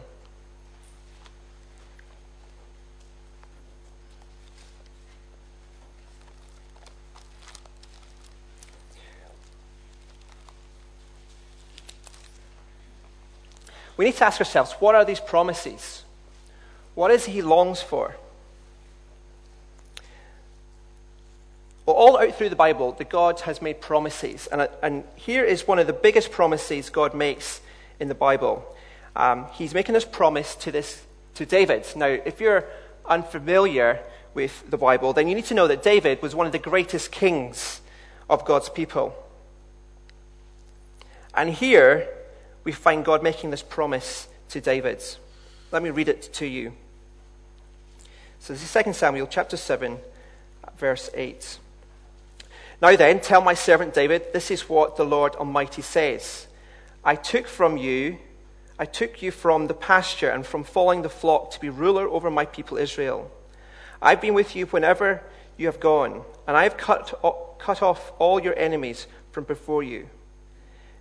we 13.98 14.04
need 14.04 14.15
to 14.15 14.25
ask 14.25 14.42
ourselves 14.42 14.74
what 14.80 14.94
are 14.96 15.06
these 15.06 15.20
promises? 15.20 16.04
What 16.96 17.12
is 17.12 17.25
he 17.25 17.42
longs 17.42 17.82
for? 17.82 18.15
Well, 21.86 21.96
all 21.96 22.18
out 22.18 22.34
through 22.36 22.50
the 22.50 22.56
Bible, 22.56 22.94
the 22.94 23.04
God 23.04 23.42
has 23.42 23.62
made 23.62 23.80
promises. 23.80 24.48
And, 24.48 24.68
and 24.82 25.04
here 25.15 25.44
is 25.44 25.68
one 25.68 25.77
of 25.77 25.86
the 25.86 25.94
biggest 25.94 26.32
promises 26.32 26.89
God 26.89 27.13
makes 27.13 27.62
in 28.00 28.08
the 28.08 28.15
Bible. 28.15 28.65
Um, 29.15 29.46
he's 29.54 29.74
making 29.74 29.94
this 29.94 30.06
promise 30.06 30.56
to, 30.56 30.72
this, 30.72 31.04
to 31.36 31.46
David. 31.46 31.86
Now, 31.96 32.08
if 32.08 32.42
you're 32.42 32.65
unfamiliar 33.06 34.00
with 34.34 34.70
the 34.70 34.77
Bible, 34.77 35.13
then 35.13 35.27
you 35.27 35.36
need 35.36 35.46
to 35.46 35.54
know 35.54 35.68
that 35.68 35.84
David 35.84 36.22
was 36.24 36.34
one 36.34 36.48
of 36.48 36.51
the 36.51 36.60
greatest 36.60 37.12
kings 37.12 37.82
of 38.30 38.46
God's 38.46 38.70
people. 38.70 39.15
And 41.36 41.51
here, 41.51 42.08
we 42.63 42.72
find 42.72 43.06
God 43.06 43.22
making 43.22 43.51
this 43.51 43.62
promise 43.62 44.27
to 44.50 44.60
David. 44.60 45.04
Let 45.72 45.84
me 45.84 45.92
read 45.92 46.10
it 46.10 46.34
to 46.34 46.48
you. 46.48 46.74
So 48.39 48.54
this 48.54 48.63
is 48.63 48.84
2 48.84 48.94
Samuel 48.94 49.27
chapter 49.27 49.56
7, 49.56 49.98
verse 50.77 51.10
8. 51.13 51.60
Now 52.82 52.96
then, 52.96 53.20
tell 53.22 53.41
my 53.41 53.53
servant 53.53 53.94
David, 53.94 54.34
this 54.34 54.51
is 54.51 54.67
what 54.67 54.98
the 54.98 55.05
Lord 55.05 55.36
Almighty 55.36 55.82
says. 55.82 56.48
I 57.03 57.15
took 57.15 57.48
from 57.48 57.77
you, 57.77 58.17
I 58.77 58.86
took 58.86 59.22
you 59.22 59.32
from 59.32 59.67
the 59.67 59.74
pasture 59.74 60.29
and 60.29 60.46
from 60.46 60.63
following 60.63 61.01
the 61.01 61.10
flock 61.10 61.51
to 61.51 61.60
be 61.60 61.70
ruler 61.70 62.08
over 62.08 62.29
my 62.29 62.46
people 62.46 62.77
Israel. 62.77 63.32
I've 64.01 64.20
been 64.20 64.34
with 64.34 64.55
you 64.55 64.65
whenever 64.65 65.24
you 65.58 65.67
have 65.67 65.79
gone, 65.79 66.24
and 66.48 66.58
I 66.58 66.63
have 66.63 66.75
cut, 66.75 67.17
cut 67.58 67.82
off 67.82 68.12
all 68.20 68.41
your 68.41 68.58
enemies 68.58 69.08
from 69.32 69.46
before 69.46 69.82
you. 69.82 70.10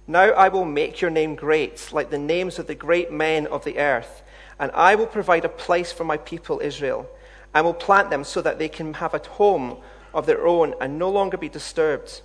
Now 0.07 0.31
I 0.31 0.49
will 0.49 0.65
make 0.65 1.01
your 1.01 1.11
name 1.11 1.35
great, 1.35 1.93
like 1.93 2.11
the 2.11 2.19
names 2.19 2.59
of 2.59 2.69
the 2.69 2.75
great 2.75 3.11
men 3.11 3.49
of 3.49 3.65
the 3.65 3.79
earth, 3.79 4.23
and 4.61 4.71
I 4.73 4.95
will 4.95 5.07
provide 5.07 5.45
a 5.45 5.49
place 5.49 5.91
for 5.91 6.05
my 6.05 6.19
people 6.19 6.61
Israel. 6.61 7.09
I 7.53 7.63
will 7.63 7.75
plant 7.75 8.11
them 8.11 8.23
so 8.23 8.41
that 8.43 8.59
they 8.59 8.69
can 8.69 8.95
have 8.95 9.15
a 9.15 9.19
home 9.19 9.79
of 10.15 10.27
their 10.27 10.47
own 10.47 10.75
and 10.81 10.99
no 10.99 11.11
longer 11.11 11.37
be 11.37 11.49
disturbed. 11.49 12.23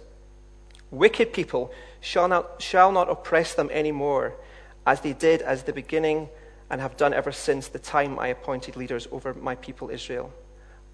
Wicked 0.91 1.33
people 1.33 1.71
shall 1.99 2.27
not, 2.27 2.61
shall 2.61 2.91
not 2.91 3.09
oppress 3.09 3.53
them 3.53 3.69
any 3.71 3.91
more, 3.91 4.35
as 4.85 5.01
they 5.01 5.13
did 5.13 5.41
as 5.41 5.63
the 5.63 5.73
beginning 5.73 6.29
and 6.69 6.79
have 6.81 6.97
done 6.97 7.13
ever 7.13 7.31
since 7.31 7.67
the 7.67 7.79
time 7.79 8.17
I 8.19 8.27
appointed 8.27 8.75
leaders 8.75 9.07
over 9.11 9.33
my 9.33 9.55
people 9.55 9.89
Israel. 9.89 10.31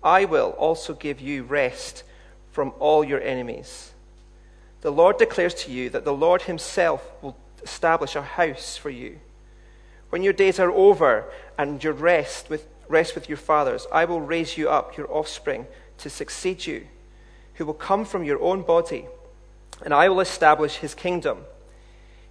I 0.03 0.25
will 0.25 0.51
also 0.51 0.93
give 0.93 1.19
you 1.19 1.43
rest 1.43 2.03
from 2.51 2.73
all 2.79 3.03
your 3.03 3.21
enemies. 3.21 3.91
The 4.81 4.91
Lord 4.91 5.17
declares 5.17 5.53
to 5.65 5.71
you 5.71 5.89
that 5.89 6.05
the 6.05 6.13
Lord 6.13 6.43
Himself 6.43 7.11
will 7.21 7.35
establish 7.63 8.15
a 8.15 8.21
house 8.21 8.77
for 8.77 8.89
you. 8.89 9.19
When 10.09 10.21
your 10.23 10.33
days 10.33 10.59
are 10.59 10.71
over 10.71 11.25
and 11.57 11.83
your 11.83 11.93
rest 11.93 12.49
with, 12.49 12.67
rest 12.87 13.15
with 13.15 13.27
your 13.27 13.37
fathers, 13.37 13.87
I 13.91 14.05
will 14.05 14.21
raise 14.21 14.57
you 14.57 14.69
up, 14.69 14.95
your 14.95 15.11
offspring, 15.11 15.65
to 15.99 16.09
succeed 16.09 16.65
you, 16.65 16.87
who 17.55 17.65
will 17.65 17.73
come 17.73 18.05
from 18.05 18.23
your 18.23 18.41
own 18.41 18.61
body, 18.61 19.05
and 19.83 19.93
I 19.93 20.09
will 20.09 20.19
establish 20.19 20.77
His 20.77 20.93
kingdom. 20.93 21.39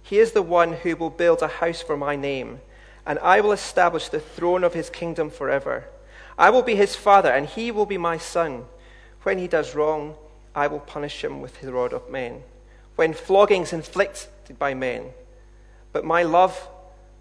He 0.01 0.19
is 0.19 0.33
the 0.33 0.41
one 0.41 0.73
who 0.73 0.95
will 0.95 1.09
build 1.09 1.41
a 1.41 1.47
house 1.47 1.81
for 1.81 1.97
my 1.97 2.15
name, 2.15 2.59
and 3.05 3.19
I 3.19 3.41
will 3.41 3.51
establish 3.51 4.09
the 4.09 4.19
throne 4.19 4.63
of 4.63 4.73
His 4.73 4.89
kingdom 4.89 5.29
forever. 5.29 5.85
I 6.37 6.49
will 6.49 6.63
be 6.63 6.75
His 6.75 6.95
father, 6.95 7.29
and 7.29 7.47
He 7.47 7.71
will 7.71 7.85
be 7.85 7.97
my 7.97 8.17
son. 8.17 8.65
When 9.25 9.39
he 9.39 9.47
does 9.47 9.73
wrong, 9.73 10.13
I 10.53 10.67
will 10.67 10.79
punish 10.79 11.23
him 11.23 11.41
with 11.41 11.59
the 11.59 11.73
rod 11.73 11.93
of 11.93 12.11
men, 12.11 12.43
when 12.95 13.11
floggings 13.15 13.73
inflicted 13.73 14.59
by 14.59 14.75
men. 14.75 15.13
But 15.91 16.05
my 16.05 16.21
love 16.21 16.69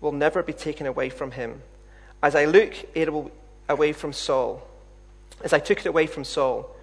will 0.02 0.12
never 0.12 0.42
be 0.42 0.52
taken 0.52 0.86
away 0.86 1.08
from 1.08 1.30
him. 1.30 1.62
As 2.22 2.34
I 2.34 2.44
look 2.44 2.74
it 2.94 3.10
will 3.10 3.30
away 3.70 3.94
from 3.94 4.12
Saul, 4.12 4.68
as 5.44 5.52
I 5.52 5.60
took 5.60 5.78
it 5.78 5.86
away 5.86 6.08
from 6.08 6.24
Saul, 6.24 6.74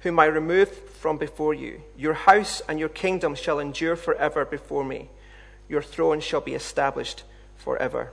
whom 0.00 0.18
I 0.18 0.24
removed 0.24 0.72
from 0.72 1.18
before 1.18 1.54
you, 1.54 1.82
your 1.96 2.14
house 2.14 2.62
and 2.68 2.80
your 2.80 2.88
kingdom 2.88 3.36
shall 3.36 3.60
endure 3.60 3.94
forever 3.94 4.44
before 4.44 4.82
me. 4.84 5.10
your 5.70 5.80
throne 5.80 6.20
shall 6.20 6.40
be 6.40 6.54
established 6.54 7.22
forever. 7.56 8.12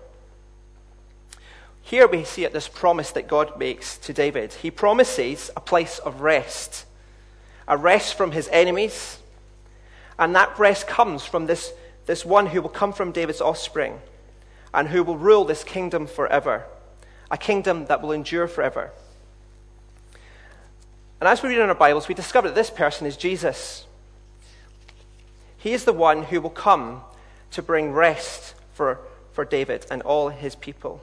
Here 1.82 2.08
we 2.08 2.24
see 2.24 2.44
it 2.44 2.54
this 2.54 2.68
promise 2.68 3.12
that 3.12 3.28
God 3.28 3.58
makes 3.58 3.98
to 4.00 4.14
David. 4.14 4.54
He 4.54 4.70
promises 4.70 5.50
a 5.56 5.62
place 5.62 5.98
of 6.00 6.22
rest, 6.22 6.86
a 7.68 7.76
rest 7.76 8.14
from 8.14 8.32
his 8.32 8.48
enemies, 8.52 9.18
and 10.20 10.36
that 10.36 10.58
rest 10.60 10.88
comes 10.88 11.24
from 11.26 11.48
this, 11.48 11.74
this 12.06 12.24
one 12.24 12.48
who 12.48 12.62
will 12.62 12.70
come 12.70 12.94
from 12.94 13.12
David's 13.12 13.42
offspring 13.42 14.00
and 14.74 14.90
who 14.90 15.04
will 15.04 15.18
rule 15.18 15.46
this 15.46 15.64
kingdom 15.64 16.06
forever, 16.06 16.66
a 17.32 17.38
kingdom 17.38 17.86
that 17.86 18.02
will 18.02 18.12
endure 18.12 18.48
forever. 18.48 18.92
And 21.20 21.28
as 21.28 21.42
we 21.42 21.50
read 21.50 21.60
in 21.60 21.70
our 21.70 21.76
Bibles, 21.76 22.08
we 22.08 22.14
discover 22.14 22.48
that 22.48 22.56
this 22.56 22.70
person 22.70 23.08
is 23.08 23.18
Jesus. 23.18 23.86
He 25.58 25.74
is 25.74 25.84
the 25.84 25.94
one 25.94 26.24
who 26.24 26.40
will 26.40 26.52
come 26.52 27.02
to 27.52 27.62
bring 27.64 27.92
rest 27.92 28.54
for, 28.74 29.00
for 29.32 29.44
David 29.44 29.86
and 29.90 30.04
all 30.04 30.30
his 30.30 30.56
people. 30.56 31.02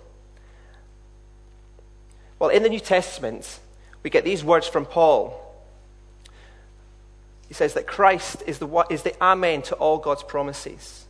Well, 2.38 2.50
in 2.50 2.62
the 2.62 2.68
New 2.68 2.80
Testament, 2.80 3.58
we 4.02 4.10
get 4.10 4.24
these 4.24 4.44
words 4.44 4.68
from 4.68 4.86
Paul. 4.86 5.40
He 7.48 7.54
says 7.54 7.74
that 7.74 7.86
Christ 7.86 8.42
is 8.46 8.58
the, 8.58 8.86
is 8.90 9.02
the 9.02 9.20
Amen 9.22 9.62
to 9.62 9.74
all 9.76 9.98
God's 9.98 10.22
promises. 10.22 11.06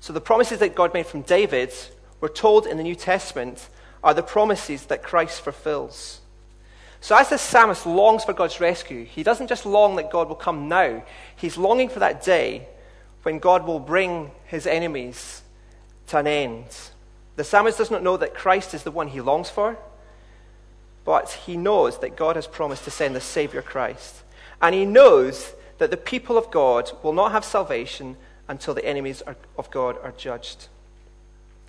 So 0.00 0.12
the 0.12 0.20
promises 0.20 0.60
that 0.60 0.76
God 0.76 0.94
made 0.94 1.06
from 1.06 1.22
David, 1.22 1.72
we're 2.20 2.28
told 2.28 2.66
in 2.66 2.76
the 2.76 2.82
New 2.84 2.94
Testament, 2.94 3.68
are 4.04 4.14
the 4.14 4.22
promises 4.22 4.86
that 4.86 5.02
Christ 5.02 5.40
fulfills. 5.40 6.20
So 7.00 7.16
as 7.16 7.28
the 7.28 7.38
psalmist 7.38 7.86
longs 7.86 8.24
for 8.24 8.32
God's 8.32 8.60
rescue, 8.60 9.04
he 9.04 9.22
doesn't 9.22 9.46
just 9.46 9.64
long 9.64 9.96
that 9.96 10.10
God 10.10 10.28
will 10.28 10.36
come 10.36 10.68
now, 10.68 11.02
he's 11.36 11.56
longing 11.56 11.88
for 11.88 12.00
that 12.00 12.24
day 12.24 12.66
when 13.22 13.38
God 13.38 13.66
will 13.66 13.80
bring 13.80 14.30
his 14.46 14.66
enemies 14.66 15.42
to 16.08 16.18
an 16.18 16.26
end. 16.26 16.64
The 17.36 17.44
psalmist 17.44 17.78
does 17.78 17.90
not 17.90 18.02
know 18.02 18.16
that 18.16 18.34
Christ 18.34 18.74
is 18.74 18.82
the 18.82 18.90
one 18.90 19.08
he 19.08 19.20
longs 19.20 19.48
for, 19.48 19.78
but 21.04 21.30
he 21.30 21.56
knows 21.56 22.00
that 22.00 22.16
God 22.16 22.36
has 22.36 22.46
promised 22.46 22.84
to 22.84 22.90
send 22.90 23.14
the 23.14 23.20
Savior 23.20 23.62
Christ. 23.62 24.22
And 24.60 24.74
he 24.74 24.84
knows 24.84 25.52
that 25.78 25.90
the 25.90 25.96
people 25.96 26.36
of 26.36 26.50
God 26.50 26.90
will 27.02 27.12
not 27.12 27.32
have 27.32 27.44
salvation 27.44 28.16
until 28.48 28.74
the 28.74 28.84
enemies 28.84 29.22
of 29.56 29.70
God 29.70 29.96
are 30.02 30.12
judged. 30.12 30.68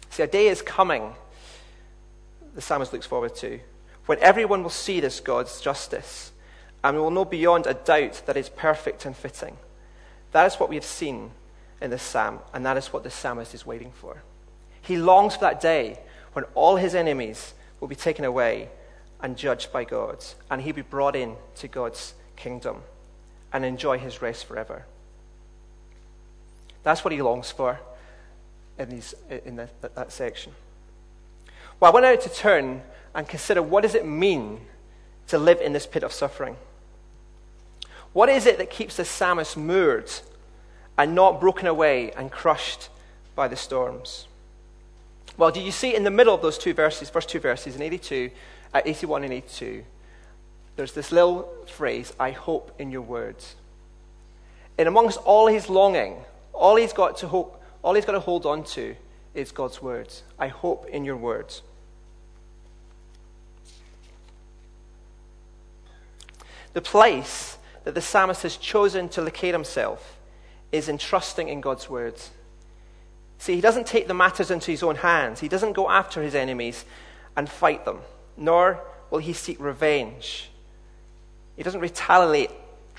See, 0.09 0.23
a 0.23 0.27
day 0.27 0.47
is 0.47 0.61
coming, 0.61 1.13
the 2.55 2.61
psalmist 2.61 2.91
looks 2.91 3.05
forward 3.05 3.35
to, 3.35 3.59
when 4.09 4.17
everyone 4.21 4.63
will 4.63 4.71
see 4.71 4.99
this 4.99 5.19
God's 5.19 5.61
justice 5.61 6.31
and 6.83 6.97
we 6.97 7.03
will 7.03 7.11
know 7.11 7.25
beyond 7.25 7.67
a 7.67 7.75
doubt 7.75 8.23
that 8.25 8.35
it's 8.35 8.49
perfect 8.49 9.05
and 9.05 9.15
fitting. 9.15 9.55
That 10.31 10.47
is 10.47 10.55
what 10.55 10.67
we 10.67 10.77
have 10.77 10.83
seen 10.83 11.29
in 11.79 11.91
this 11.91 12.01
psalm, 12.01 12.39
and 12.51 12.65
that 12.65 12.75
is 12.75 12.91
what 12.91 13.03
the 13.03 13.11
psalmist 13.11 13.53
is 13.53 13.67
waiting 13.67 13.91
for. 13.91 14.23
He 14.81 14.97
longs 14.97 15.35
for 15.35 15.41
that 15.41 15.61
day 15.61 15.99
when 16.33 16.45
all 16.55 16.77
his 16.77 16.95
enemies 16.95 17.53
will 17.79 17.87
be 17.87 17.93
taken 17.93 18.25
away 18.25 18.69
and 19.21 19.37
judged 19.37 19.71
by 19.71 19.83
God, 19.83 20.25
and 20.49 20.59
he'll 20.59 20.73
be 20.73 20.81
brought 20.81 21.15
in 21.15 21.35
to 21.57 21.67
God's 21.67 22.15
kingdom 22.35 22.81
and 23.53 23.63
enjoy 23.63 23.99
his 23.99 24.23
rest 24.23 24.45
forever. 24.45 24.85
That's 26.81 27.05
what 27.05 27.13
he 27.13 27.21
longs 27.21 27.51
for 27.51 27.79
in, 28.79 28.89
these, 28.89 29.13
in 29.45 29.57
that, 29.57 29.93
that 29.93 30.11
section. 30.11 30.53
Well, 31.79 31.91
I 31.91 31.93
want 31.93 32.05
now 32.05 32.15
to 32.15 32.29
turn 32.35 32.81
and 33.19 33.27
consider 33.27 33.61
what 33.61 33.81
does 33.81 33.95
it 33.95 34.05
mean 34.05 34.61
to 35.27 35.37
live 35.37 35.59
in 35.59 35.73
this 35.73 35.85
pit 35.85 36.03
of 36.03 36.13
suffering? 36.13 36.55
What 38.13 38.29
is 38.29 38.45
it 38.45 38.57
that 38.59 38.69
keeps 38.69 38.95
the 38.95 39.03
psalmist 39.03 39.57
moored 39.57 40.09
and 40.97 41.13
not 41.15 41.41
broken 41.41 41.67
away 41.67 42.13
and 42.13 42.31
crushed 42.31 42.87
by 43.35 43.49
the 43.49 43.57
storms? 43.57 44.29
Well, 45.35 45.51
do 45.51 45.59
you 45.59 45.71
see 45.71 45.93
in 45.93 46.05
the 46.05 46.09
middle 46.09 46.33
of 46.33 46.41
those 46.41 46.57
two 46.57 46.73
verses, 46.73 47.09
first 47.09 47.27
two 47.27 47.41
verses 47.41 47.75
in 47.75 47.81
82, 47.81 48.31
uh, 48.73 48.81
81 48.85 49.25
and 49.25 49.33
82, 49.33 49.83
there's 50.77 50.93
this 50.93 51.11
little 51.11 51.53
phrase, 51.67 52.13
I 52.17 52.31
hope 52.31 52.73
in 52.79 52.89
your 52.89 53.01
words. 53.01 53.55
And 54.77 54.87
amongst 54.87 55.17
all 55.25 55.47
his 55.47 55.69
longing, 55.69 56.15
all 56.53 56.77
he's 56.77 56.93
got 56.93 57.17
to 57.17 57.27
hope, 57.27 57.61
all 57.81 57.95
he's 57.95 58.05
got 58.05 58.13
to 58.13 58.21
hold 58.21 58.45
on 58.45 58.63
to 58.75 58.95
is 59.33 59.51
God's 59.51 59.81
words. 59.81 60.23
I 60.39 60.47
hope 60.47 60.87
in 60.87 61.03
your 61.03 61.17
words. 61.17 61.63
The 66.79 66.83
place 66.83 67.57
that 67.83 67.93
the 67.93 67.99
psalmist 67.99 68.43
has 68.43 68.55
chosen 68.55 69.09
to 69.09 69.21
locate 69.21 69.53
himself 69.53 70.17
is 70.71 70.87
in 70.87 70.97
trusting 70.97 71.49
in 71.49 71.59
God's 71.59 71.89
words. 71.89 72.29
See, 73.37 73.53
he 73.53 73.59
doesn't 73.59 73.85
take 73.85 74.07
the 74.07 74.13
matters 74.13 74.49
into 74.49 74.71
his 74.71 74.81
own 74.81 74.95
hands. 74.95 75.41
He 75.41 75.49
doesn't 75.49 75.73
go 75.73 75.89
after 75.89 76.23
his 76.23 76.35
enemies 76.35 76.85
and 77.35 77.49
fight 77.49 77.83
them, 77.83 77.99
nor 78.37 78.79
will 79.11 79.19
he 79.19 79.33
seek 79.33 79.59
revenge. 79.59 80.51
He 81.57 81.63
doesn't 81.63 81.81
retaliate, 81.81 82.51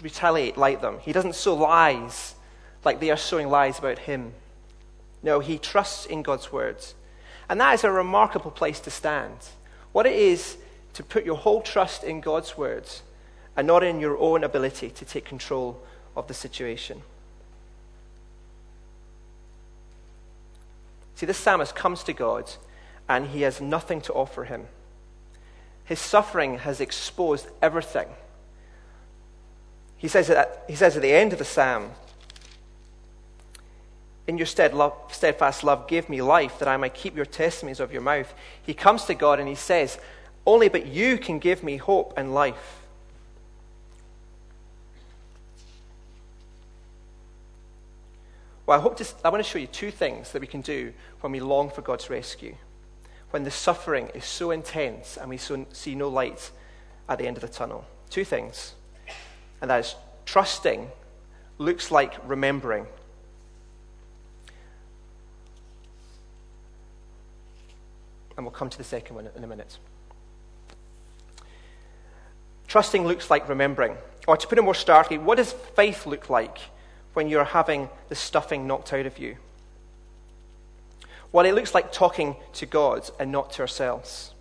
retaliate 0.02 0.58
like 0.58 0.82
them. 0.82 0.98
He 1.00 1.14
doesn't 1.14 1.34
sow 1.34 1.54
lies 1.54 2.34
like 2.84 3.00
they 3.00 3.10
are 3.10 3.16
sowing 3.16 3.48
lies 3.48 3.78
about 3.78 4.00
him. 4.00 4.34
No, 5.22 5.40
he 5.40 5.56
trusts 5.56 6.04
in 6.04 6.22
God's 6.22 6.52
words. 6.52 6.94
And 7.48 7.58
that 7.62 7.72
is 7.72 7.84
a 7.84 7.90
remarkable 7.90 8.50
place 8.50 8.80
to 8.80 8.90
stand. 8.90 9.38
What 9.92 10.04
it 10.04 10.16
is 10.16 10.58
to 10.92 11.02
put 11.02 11.24
your 11.24 11.38
whole 11.38 11.62
trust 11.62 12.04
in 12.04 12.20
God's 12.20 12.58
words 12.58 13.04
and 13.56 13.66
not 13.66 13.82
in 13.82 14.00
your 14.00 14.18
own 14.18 14.44
ability 14.44 14.90
to 14.90 15.04
take 15.04 15.24
control 15.24 15.82
of 16.16 16.28
the 16.28 16.34
situation. 16.34 17.02
See, 21.14 21.26
this 21.26 21.36
psalmist 21.36 21.74
comes 21.74 22.02
to 22.04 22.12
God 22.12 22.50
and 23.08 23.26
he 23.26 23.42
has 23.42 23.60
nothing 23.60 24.00
to 24.02 24.12
offer 24.14 24.44
him. 24.44 24.66
His 25.84 25.98
suffering 25.98 26.58
has 26.58 26.80
exposed 26.80 27.48
everything. 27.60 28.06
He 29.96 30.08
says 30.08 30.30
at, 30.30 30.64
he 30.66 30.76
says 30.76 30.96
at 30.96 31.02
the 31.02 31.12
end 31.12 31.32
of 31.34 31.38
the 31.38 31.44
psalm, 31.44 31.90
In 34.26 34.38
your 34.38 34.46
steadfast 34.46 35.62
love, 35.62 35.88
give 35.88 36.08
me 36.08 36.22
life 36.22 36.58
that 36.58 36.68
I 36.68 36.78
might 36.78 36.94
keep 36.94 37.14
your 37.14 37.26
testimonies 37.26 37.80
of 37.80 37.92
your 37.92 38.00
mouth. 38.00 38.32
He 38.62 38.72
comes 38.72 39.04
to 39.04 39.14
God 39.14 39.40
and 39.40 39.48
he 39.48 39.54
says, 39.54 39.98
Only 40.46 40.68
but 40.68 40.86
you 40.86 41.18
can 41.18 41.38
give 41.38 41.62
me 41.62 41.76
hope 41.76 42.14
and 42.16 42.32
life. 42.32 42.79
Well, 48.66 48.78
I, 48.78 48.82
hope 48.82 48.96
to, 48.98 49.06
I 49.24 49.28
want 49.30 49.42
to 49.44 49.48
show 49.48 49.58
you 49.58 49.66
two 49.66 49.90
things 49.90 50.32
that 50.32 50.40
we 50.40 50.46
can 50.46 50.60
do 50.60 50.92
when 51.20 51.32
we 51.32 51.40
long 51.40 51.70
for 51.70 51.82
God's 51.82 52.08
rescue. 52.10 52.54
When 53.30 53.44
the 53.44 53.50
suffering 53.50 54.10
is 54.14 54.24
so 54.24 54.50
intense 54.50 55.16
and 55.16 55.28
we 55.28 55.36
so, 55.36 55.66
see 55.72 55.94
no 55.94 56.08
light 56.08 56.50
at 57.08 57.18
the 57.18 57.26
end 57.26 57.36
of 57.36 57.42
the 57.42 57.48
tunnel. 57.48 57.84
Two 58.10 58.24
things. 58.24 58.74
And 59.60 59.70
that 59.70 59.80
is 59.80 59.94
trusting 60.24 60.90
looks 61.58 61.90
like 61.90 62.14
remembering. 62.28 62.86
And 68.36 68.46
we'll 68.46 68.52
come 68.52 68.70
to 68.70 68.78
the 68.78 68.84
second 68.84 69.16
one 69.16 69.28
in 69.36 69.44
a 69.44 69.46
minute. 69.46 69.76
Trusting 72.68 73.04
looks 73.04 73.30
like 73.30 73.48
remembering. 73.48 73.96
Or 74.26 74.36
to 74.36 74.46
put 74.46 74.56
it 74.56 74.62
more 74.62 74.74
starkly, 74.74 75.18
what 75.18 75.36
does 75.36 75.52
faith 75.52 76.06
look 76.06 76.30
like 76.30 76.58
when 77.14 77.28
you're 77.28 77.44
having 77.44 77.88
the 78.08 78.14
stuffing 78.14 78.66
knocked 78.66 78.92
out 78.92 79.06
of 79.06 79.18
you? 79.18 79.36
Well, 81.32 81.46
it 81.46 81.54
looks 81.54 81.74
like 81.74 81.92
talking 81.92 82.36
to 82.54 82.66
God 82.66 83.08
and 83.18 83.30
not 83.30 83.52
to 83.52 83.62
ourselves. 83.62 84.34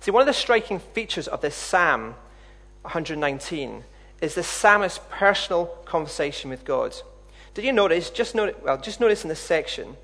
See, 0.00 0.10
one 0.10 0.20
of 0.20 0.26
the 0.26 0.32
striking 0.32 0.80
features 0.80 1.28
of 1.28 1.40
this 1.40 1.54
Psalm 1.54 2.14
119 2.82 3.84
is 4.20 4.34
the 4.34 4.42
psalmist's 4.42 5.00
personal 5.10 5.66
conversation 5.84 6.50
with 6.50 6.64
God. 6.64 6.94
Did 7.54 7.64
you 7.64 7.72
notice? 7.72 8.10
Just 8.10 8.34
notice, 8.34 8.56
well, 8.62 8.78
just 8.78 9.00
notice 9.00 9.22
in 9.22 9.28
this 9.28 9.40
section 9.40 9.96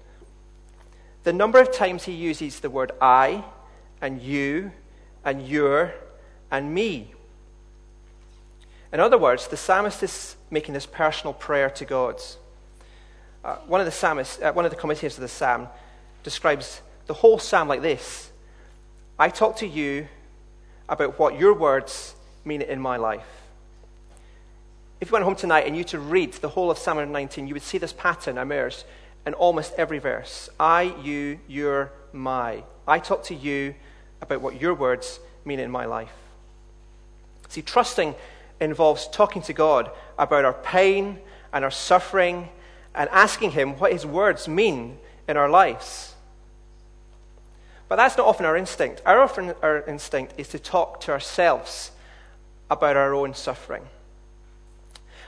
the 1.23 1.33
number 1.33 1.61
of 1.61 1.73
times 1.73 2.05
he 2.05 2.13
uses 2.13 2.61
the 2.61 2.71
word 2.71 2.93
I 3.01 3.45
and 4.01 4.23
you 4.23 4.73
and 5.25 5.47
your 5.47 5.93
and 6.51 6.73
me. 6.73 7.13
In 8.93 9.01
other 9.01 9.19
words, 9.19 9.49
the 9.49 9.57
psalmist 9.57 10.03
is 10.03 10.37
making 10.51 10.75
this 10.75 10.87
personal 10.87 11.33
prayer 11.33 11.71
to 11.71 11.85
God. 11.85 12.21
Uh, 13.45 13.57
one 13.67 13.81
of 13.81 13.87
the 13.87 13.93
psalmists, 13.93 14.41
uh, 14.43 14.53
one 14.53 14.65
of 14.65 14.71
the 14.71 14.77
commentators 14.77 15.17
of 15.17 15.23
the 15.23 15.29
psalm, 15.29 15.69
describes 16.23 16.83
the 17.07 17.15
whole 17.15 17.39
psalm 17.39 17.69
like 17.69 17.83
this: 17.83 18.31
"I 19.19 19.29
talk 19.29 19.57
to 19.57 19.67
you 19.67 20.09
about 20.89 21.19
what 21.19 21.39
your 21.39 21.55
words 21.55 22.15
mean 22.45 22.63
in 22.63 22.81
my 22.81 22.97
life." 22.97 23.41
If 25.01 25.09
you 25.09 25.13
went 25.13 25.25
home 25.25 25.37
tonight 25.37 25.67
and 25.67 25.77
you 25.77 25.85
to 25.85 25.99
read 25.99 26.35
the 26.35 26.49
whole 26.51 26.71
of 26.71 26.77
Psalm 26.77 27.11
19, 27.11 27.49
you 27.49 27.55
would 27.55 27.63
see 27.63 27.79
this 27.79 27.93
pattern 27.93 28.37
emerge 28.37 28.85
in 29.25 29.33
almost 29.33 29.73
every 29.79 29.99
verse. 29.99 30.51
I, 30.59 30.95
you, 31.03 31.41
your, 31.49 31.91
my. 32.13 32.65
I 32.87 32.99
talk 32.99 33.25
to 33.25 33.35
you 33.35 33.75
about 34.21 34.43
what 34.43 34.61
your 34.61 34.75
words 34.75 35.19
mean 35.47 35.59
in 35.59 35.71
my 35.71 35.87
life. 35.87 36.13
See, 37.49 37.63
trusting 37.63 38.15
involves 38.61 39.09
talking 39.09 39.43
to 39.43 39.53
God 39.53 39.91
about 40.19 40.45
our 40.45 40.53
pain 40.53 41.19
and 41.53 41.65
our 41.65 41.71
suffering 41.71 42.49
and 42.95 43.09
asking 43.11 43.53
Him 43.53 43.79
what 43.79 43.93
His 43.93 44.05
words 44.05 44.47
mean 44.49 44.99
in 45.27 45.37
our 45.37 45.49
lives. 45.49 46.15
But 47.89 47.97
that's 47.97 48.17
not 48.17 48.27
often 48.27 48.47
our 48.47 48.57
instinct. 48.57 49.03
Our, 49.05 49.21
often, 49.21 49.55
our 49.63 49.83
instinct 49.83 50.35
is 50.37 50.49
to 50.49 50.59
talk 50.59 51.01
to 51.03 51.13
ourselves 51.13 51.91
about 52.71 52.97
our 52.97 53.15
own 53.15 53.35
suffering. 53.35 53.83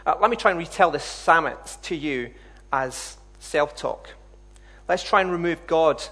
Uh, 0.06 0.14
let 0.20 0.30
me 0.30 0.36
try 0.36 0.50
and 0.50 0.58
retell 0.58 0.90
this 0.90 1.04
psalmist 1.04 1.82
to 1.84 1.96
you 1.96 2.30
as 2.72 3.16
self 3.40 3.74
talk. 3.76 4.10
Let's 4.88 5.02
try 5.02 5.20
and 5.20 5.30
remove 5.30 5.66
God 5.66 6.02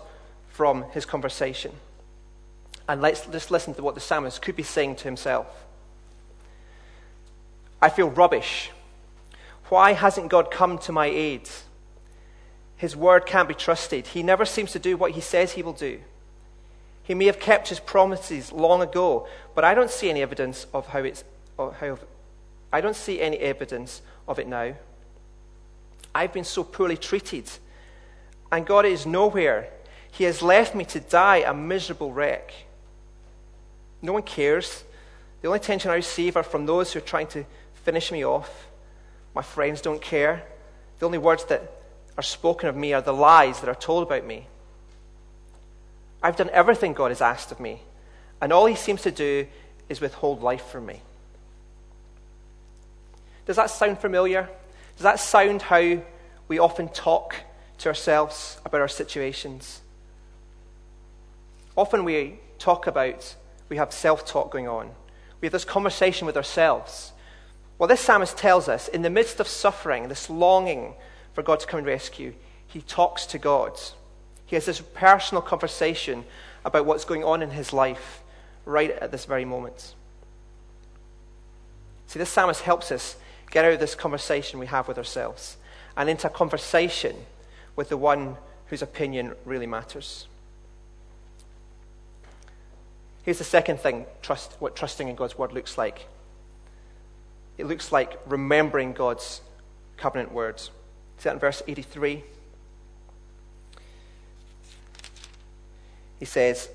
from 0.48 0.84
his 0.90 1.04
conversation. 1.04 1.72
And 2.88 3.00
let's 3.00 3.26
just 3.26 3.50
listen 3.50 3.74
to 3.74 3.82
what 3.82 3.94
the 3.94 4.00
psalmist 4.00 4.42
could 4.42 4.56
be 4.56 4.62
saying 4.62 4.96
to 4.96 5.04
himself. 5.04 5.46
I 7.82 7.88
feel 7.88 8.10
rubbish. 8.10 8.70
Why 9.68 9.92
hasn't 9.92 10.28
God 10.28 10.50
come 10.50 10.78
to 10.78 10.92
my 10.92 11.06
aid? 11.06 11.48
His 12.76 12.96
word 12.96 13.26
can't 13.26 13.48
be 13.48 13.54
trusted. 13.54 14.08
He 14.08 14.22
never 14.22 14.44
seems 14.44 14.72
to 14.72 14.78
do 14.78 14.96
what 14.96 15.12
he 15.12 15.20
says 15.20 15.52
he 15.52 15.62
will 15.62 15.72
do. 15.72 16.00
He 17.02 17.14
may 17.14 17.26
have 17.26 17.40
kept 17.40 17.68
his 17.68 17.80
promises 17.80 18.52
long 18.52 18.82
ago, 18.82 19.26
but 19.54 19.64
I 19.64 19.74
don't 19.74 19.90
see 19.90 20.10
any 20.10 20.22
evidence 20.22 20.66
of 20.72 20.86
how 20.88 21.00
it's 21.00 21.24
how 21.58 21.98
I 22.72 22.80
don't 22.80 22.96
see 22.96 23.20
any 23.20 23.36
evidence 23.38 24.00
of 24.26 24.38
it 24.38 24.48
now. 24.48 24.74
I've 26.14 26.32
been 26.32 26.44
so 26.44 26.64
poorly 26.64 26.96
treated, 26.96 27.50
and 28.50 28.66
God 28.66 28.86
is 28.86 29.06
nowhere. 29.06 29.68
He 30.10 30.24
has 30.24 30.42
left 30.42 30.74
me 30.74 30.84
to 30.86 31.00
die 31.00 31.38
a 31.38 31.52
miserable 31.52 32.12
wreck. 32.12 32.52
No 34.02 34.14
one 34.14 34.22
cares. 34.22 34.84
The 35.42 35.48
only 35.48 35.58
attention 35.58 35.90
I 35.90 35.96
receive 35.96 36.36
are 36.36 36.42
from 36.42 36.66
those 36.66 36.92
who 36.92 36.98
are 36.98 37.02
trying 37.02 37.26
to 37.28 37.44
finish 37.90 38.12
me 38.12 38.24
off. 38.24 38.68
My 39.34 39.42
friends 39.42 39.80
don't 39.80 40.00
care. 40.00 40.44
The 41.00 41.06
only 41.06 41.18
words 41.18 41.44
that 41.46 41.72
are 42.16 42.22
spoken 42.22 42.68
of 42.68 42.76
me 42.76 42.92
are 42.92 43.02
the 43.02 43.12
lies 43.12 43.58
that 43.58 43.68
are 43.68 43.74
told 43.74 44.04
about 44.04 44.24
me. 44.24 44.46
I've 46.22 46.36
done 46.36 46.50
everything 46.52 46.92
God 46.92 47.10
has 47.10 47.20
asked 47.20 47.50
of 47.50 47.58
me, 47.58 47.82
and 48.40 48.52
all 48.52 48.66
He 48.66 48.76
seems 48.76 49.02
to 49.02 49.10
do 49.10 49.48
is 49.88 50.00
withhold 50.00 50.40
life 50.40 50.66
from 50.66 50.86
me. 50.86 51.00
Does 53.44 53.56
that 53.56 53.70
sound 53.70 53.98
familiar? 53.98 54.48
Does 54.94 55.02
that 55.02 55.18
sound 55.18 55.62
how 55.62 56.00
we 56.46 56.60
often 56.60 56.90
talk 56.90 57.34
to 57.78 57.88
ourselves 57.88 58.58
about 58.64 58.82
our 58.82 58.86
situations? 58.86 59.80
Often 61.76 62.04
we 62.04 62.38
talk 62.60 62.86
about, 62.86 63.34
we 63.68 63.78
have 63.78 63.92
self 63.92 64.24
talk 64.24 64.52
going 64.52 64.68
on. 64.68 64.92
We 65.40 65.46
have 65.46 65.52
this 65.52 65.64
conversation 65.64 66.24
with 66.24 66.36
ourselves. 66.36 67.14
Well, 67.80 67.88
this 67.88 68.02
psalmist 68.02 68.36
tells 68.36 68.68
us 68.68 68.88
in 68.88 69.00
the 69.00 69.08
midst 69.08 69.40
of 69.40 69.48
suffering, 69.48 70.08
this 70.08 70.28
longing 70.28 70.92
for 71.32 71.42
God 71.42 71.60
to 71.60 71.66
come 71.66 71.78
and 71.78 71.86
rescue, 71.86 72.34
he 72.66 72.82
talks 72.82 73.24
to 73.24 73.38
God. 73.38 73.72
He 74.44 74.54
has 74.54 74.66
this 74.66 74.82
personal 74.92 75.40
conversation 75.40 76.26
about 76.62 76.84
what's 76.84 77.06
going 77.06 77.24
on 77.24 77.40
in 77.40 77.52
his 77.52 77.72
life 77.72 78.20
right 78.66 78.90
at 78.90 79.12
this 79.12 79.24
very 79.24 79.46
moment. 79.46 79.94
See, 82.06 82.18
this 82.18 82.28
psalmist 82.28 82.60
helps 82.60 82.92
us 82.92 83.16
get 83.50 83.64
out 83.64 83.72
of 83.72 83.80
this 83.80 83.94
conversation 83.94 84.60
we 84.60 84.66
have 84.66 84.86
with 84.86 84.98
ourselves 84.98 85.56
and 85.96 86.10
into 86.10 86.26
a 86.26 86.30
conversation 86.30 87.16
with 87.76 87.88
the 87.88 87.96
one 87.96 88.36
whose 88.66 88.82
opinion 88.82 89.32
really 89.46 89.66
matters. 89.66 90.26
Here's 93.22 93.38
the 93.38 93.44
second 93.44 93.80
thing 93.80 94.04
trust, 94.20 94.56
what 94.58 94.76
trusting 94.76 95.08
in 95.08 95.14
God's 95.16 95.38
word 95.38 95.52
looks 95.52 95.78
like 95.78 96.06
it 97.60 97.66
looks 97.66 97.92
like 97.92 98.18
remembering 98.26 98.92
God's 98.92 99.40
covenant 99.96 100.32
words. 100.32 100.70
See 101.18 101.24
that 101.24 101.34
in 101.34 101.38
verse 101.38 101.62
83? 101.68 102.24
He 106.18 106.24
says, 106.24 106.68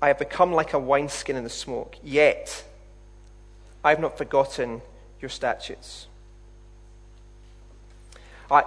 I 0.00 0.08
have 0.08 0.18
become 0.18 0.52
like 0.52 0.72
a 0.72 0.78
wineskin 0.78 1.36
in 1.36 1.44
the 1.44 1.50
smoke, 1.50 1.96
yet 2.02 2.64
I 3.82 3.90
have 3.90 4.00
not 4.00 4.16
forgotten 4.18 4.82
your 5.20 5.28
statutes. 5.28 6.06
Uh, 8.50 8.62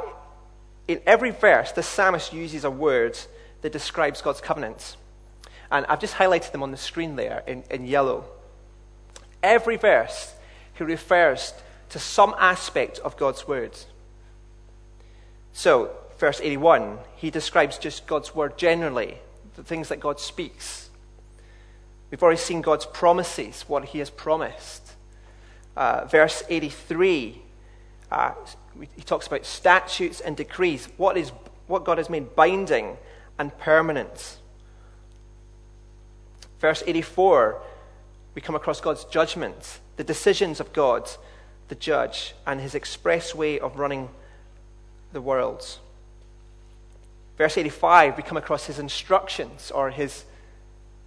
in 0.88 1.02
every 1.06 1.32
verse, 1.32 1.72
the 1.72 1.84
psalmist 1.84 2.34
uses 2.34 2.64
a 2.64 2.72
word 2.72 3.18
that 3.62 3.72
describes 3.72 4.22
God's 4.22 4.42
covenants. 4.42 4.98
And 5.72 5.86
I've 5.88 6.00
just 6.00 6.16
highlighted 6.16 6.52
them 6.52 6.64
on 6.64 6.72
the 6.72 6.78
screen 6.78 7.16
there 7.16 7.44
in, 7.46 7.64
in 7.70 7.86
yellow. 7.86 8.26
Every 9.44 9.76
verse, 9.76 10.34
he 10.78 10.84
refers 10.84 11.54
to 11.90 12.00
some 12.00 12.36
aspect 12.38 13.00
of 13.00 13.18
God's 13.18 13.48
word. 13.48 13.78
So, 15.54 15.92
verse 16.20 16.40
81, 16.42 17.00
he 17.16 17.32
describes 17.32 17.78
just 17.78 18.06
God's 18.06 18.36
word 18.36 18.58
generally, 18.58 19.18
the 19.56 19.63
things 19.63 19.90
that 19.90 20.00
God 20.00 20.20
speaks. 20.20 20.90
We've 22.12 22.22
already 22.22 22.40
seen 22.40 22.62
God's 22.62 22.86
promises, 22.86 23.63
what 23.68 23.86
he 23.86 24.00
has 24.00 24.10
promised. 24.10 24.94
Uh, 25.76 26.06
verse 26.06 26.44
83, 26.50 27.42
uh, 28.12 28.32
he 28.96 29.02
talks 29.04 29.28
about 29.28 29.46
statutes 29.46 30.22
and 30.22 30.38
decrees, 30.38 30.88
what, 30.98 31.18
is, 31.18 31.32
what 31.68 31.84
God 31.84 31.98
has 31.98 32.10
made 32.10 32.36
binding 32.36 32.98
and 33.40 33.56
permanent. 33.58 34.38
Verse 36.60 36.84
84, 36.86 37.62
we 38.36 38.42
come 38.42 38.56
across 38.56 38.80
God's 38.82 39.06
judgment, 39.06 39.80
the 39.98 40.04
decisions 40.04 40.60
of 40.60 40.72
God, 40.74 41.10
the 41.68 41.76
judge, 41.76 42.34
and 42.46 42.62
his 42.62 42.74
express 42.74 43.36
way 43.36 43.60
of 43.60 43.78
running 43.78 44.10
the 45.12 45.22
world. 45.22 45.80
Verse 47.38 47.58
85, 47.58 48.18
we 48.18 48.24
come 48.24 48.38
across 48.38 48.66
his 48.66 48.80
instructions 48.80 49.70
or 49.72 49.90
his 49.90 50.26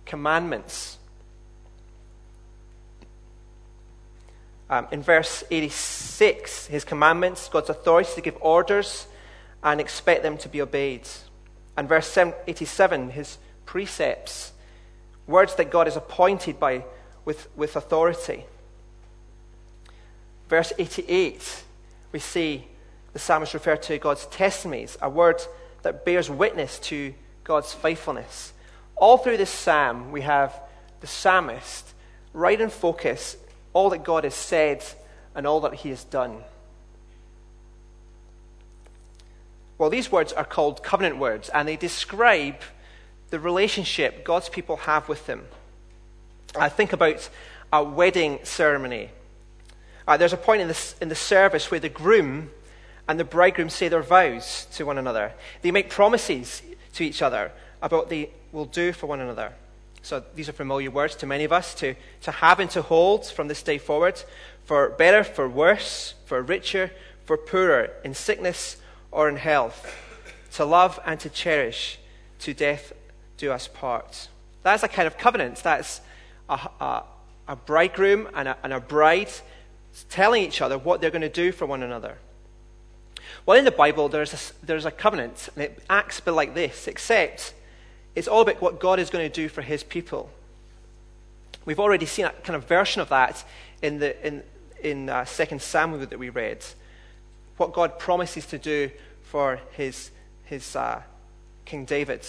commandments. 0.05 0.99
Um, 4.69 4.87
in 4.93 5.03
verse 5.03 5.43
86, 5.51 6.67
his 6.67 6.85
commandments, 6.85 7.49
God's 7.49 7.71
authority 7.71 8.11
to 8.15 8.21
give 8.21 8.37
orders 8.41 9.09
and 9.65 9.81
expect 9.81 10.23
them 10.23 10.39
to 10.39 10.49
be 10.49 10.63
obeyed. 10.63 11.09
And 11.77 11.89
verse 11.89 12.17
87, 12.17 13.11
his 13.11 13.39
precepts, 13.67 14.53
words 15.27 15.55
that 15.57 15.71
God 15.71 15.89
is 15.89 15.97
appointed 15.97 16.61
by 16.61 16.85
with, 17.25 17.49
with 17.57 17.75
authority. 17.75 18.45
Verse 20.51 20.73
88, 20.79 21.63
we 22.11 22.19
see 22.19 22.67
the 23.13 23.21
psalmist 23.21 23.55
refer 23.55 23.77
to 23.77 23.99
God's 23.99 24.27
testimonies, 24.27 24.99
a 25.01 25.09
word 25.09 25.41
that 25.83 26.05
bears 26.05 26.29
witness 26.29 26.81
to 26.81 27.15
God's 27.45 27.73
faithfulness. 27.73 28.53
All 28.97 29.17
through 29.17 29.37
this 29.37 29.49
psalm, 29.49 30.11
we 30.11 30.23
have 30.23 30.53
the 31.01 31.07
psalmist 31.07 31.95
right 32.33 32.61
in 32.61 32.69
focus 32.69 33.37
all 33.73 33.91
that 33.91 34.03
God 34.03 34.25
has 34.25 34.35
said 34.35 34.83
and 35.37 35.47
all 35.47 35.61
that 35.61 35.75
he 35.75 35.91
has 35.91 36.03
done. 36.03 36.39
Well, 39.79 39.89
these 39.89 40.11
words 40.11 40.33
are 40.33 40.45
called 40.45 40.83
covenant 40.83 41.19
words, 41.19 41.49
and 41.51 41.69
they 41.69 41.77
describe 41.77 42.57
the 43.31 43.39
relationship 43.39 44.25
God's 44.25 44.49
people 44.49 44.79
have 44.79 45.09
with 45.09 45.29
Him. 45.29 45.45
I 46.59 46.69
think 46.69 46.93
about 46.93 47.31
a 47.73 47.85
wedding 47.85 48.41
ceremony. 48.43 49.11
Uh, 50.07 50.17
there's 50.17 50.33
a 50.33 50.39
point 50.39 50.63
in, 50.63 50.69
this, 50.69 50.95
in 51.01 51.09
the 51.09 51.15
service 51.15 51.71
where 51.71 51.81
the 51.81 51.89
groom 51.89 52.51
and 53.09 53.19
the 53.19 53.25
bridegroom 53.25 53.71
say 53.71 53.89
their 53.89 54.03
vows 54.03 54.67
to 54.73 54.85
one 54.87 54.99
another. 54.99 55.33
They 55.63 55.71
make 55.71 55.91
promises 55.91 56.63
to 56.95 57.05
each 57.05 57.23
other 57.23 57.53
about 57.83 57.99
what 57.99 58.09
they 58.09 58.31
will 58.53 58.67
do 58.67 58.93
for 58.93 59.07
one 59.07 59.21
another. 59.21 59.53
So 60.03 60.23
these 60.35 60.49
are 60.49 60.53
familiar 60.53 60.91
words 60.91 61.15
to 61.17 61.27
many 61.27 61.45
of 61.45 61.53
us 61.53 61.75
to, 61.77 61.95
to 62.23 62.31
have 62.31 62.61
and 62.61 62.71
to 62.71 62.83
hold 62.83 63.27
from 63.27 63.49
this 63.49 63.63
day 63.63 63.79
forward 63.79 64.23
for 64.65 64.91
better, 64.91 65.25
for 65.25 65.49
worse, 65.49 66.15
for 66.27 66.41
richer, 66.43 66.91
for 67.25 67.37
poorer, 67.37 67.91
in 68.05 68.15
sickness 68.15 68.77
or 69.11 69.29
in 69.29 69.37
health, 69.37 69.95
to 70.53 70.65
love 70.65 71.01
and 71.05 71.19
to 71.21 71.29
cherish, 71.29 71.99
to 72.39 72.55
death 72.55 72.93
do 73.37 73.51
us 73.51 73.69
part. 73.69 74.29
That's 74.63 74.83
a 74.83 74.89
kind 74.89 75.07
of 75.07 75.19
covenant. 75.19 75.57
That's 75.57 76.01
a, 76.49 76.55
a, 76.81 77.03
a 77.49 77.57
bridegroom 77.57 78.29
and 78.35 78.49
a, 78.49 78.57
and 78.63 78.73
a 78.73 78.81
bride 78.81 79.31
telling 80.09 80.43
each 80.43 80.61
other 80.61 80.79
what 80.79 81.01
they're 81.01 81.11
going 81.11 81.21
to 81.23 81.29
do 81.29 81.53
for 81.53 81.67
one 81.67 81.83
another. 81.83 82.19
Well, 83.47 83.59
in 83.59 83.65
the 83.65 83.71
Bible, 83.71 84.09
there's 84.09 84.35
a, 84.35 84.67
there's 84.67 84.85
a 84.85 84.91
covenant, 84.91 85.49
and 85.55 85.65
it 85.65 85.83
acts 85.89 86.19
a 86.19 86.23
bit 86.23 86.33
like 86.33 86.55
this, 86.55 86.87
except 86.87 87.55
it's 88.15 88.29
all 88.29 88.43
about 88.43 88.61
what 88.61 88.81
God 88.81 88.99
is 88.99 89.11
going 89.11 89.29
to 89.29 89.35
do 89.35 89.49
for 89.49 89.63
his 89.63 89.83
people. 89.83 90.31
We've 91.65 91.81
already 91.81 92.07
seen 92.07 92.27
a 92.27 92.31
kind 92.31 92.57
of 92.57 92.65
version 92.65 93.01
of 93.01 93.09
that 93.11 93.45
in, 93.83 93.99
the, 93.99 94.27
in, 94.27 94.43
in 94.83 95.09
uh, 95.09 95.25
2 95.25 95.59
Samuel 95.59 96.07
that 96.07 96.19
we 96.19 96.31
read. 96.31 96.65
What 97.57 97.73
God 97.73 97.99
promises 97.99 98.47
to 98.47 98.59
do 98.59 98.91
for 99.23 99.61
his, 99.73 100.11
his 100.45 100.75
uh, 100.75 101.03
King 101.65 101.85
David. 101.85 102.27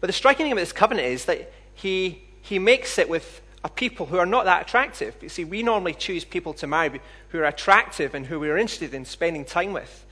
But 0.00 0.06
the 0.06 0.12
striking 0.12 0.44
thing 0.44 0.52
about 0.52 0.62
this 0.62 0.72
covenant 0.72 1.08
is 1.08 1.26
that 1.26 1.52
he, 1.74 2.22
he 2.40 2.58
makes 2.58 2.98
it 2.98 3.08
with 3.08 3.41
a 3.64 3.68
people 3.68 4.06
who 4.06 4.18
are 4.18 4.26
not 4.26 4.44
that 4.44 4.62
attractive. 4.62 5.14
You 5.20 5.28
see, 5.28 5.44
we 5.44 5.62
normally 5.62 5.94
choose 5.94 6.24
people 6.24 6.52
to 6.54 6.66
marry 6.66 7.00
who 7.28 7.38
are 7.38 7.44
attractive 7.44 8.14
and 8.14 8.26
who 8.26 8.40
we're 8.40 8.58
interested 8.58 8.94
in 8.94 9.04
spending 9.04 9.44
time 9.44 9.72
with. 9.72 10.04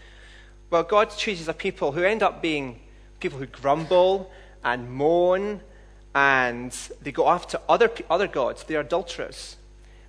Well, 0.70 0.84
God 0.84 1.10
chooses 1.10 1.48
a 1.48 1.54
people 1.54 1.92
who 1.92 2.02
end 2.02 2.22
up 2.22 2.40
being 2.40 2.80
people 3.18 3.38
who 3.38 3.46
grumble 3.46 4.30
and 4.62 4.90
moan 4.90 5.60
and 6.14 6.72
they 7.02 7.12
go 7.12 7.28
after 7.28 7.58
other, 7.68 7.90
other 8.08 8.28
gods. 8.28 8.64
They're 8.64 8.80
adulterers. 8.80 9.56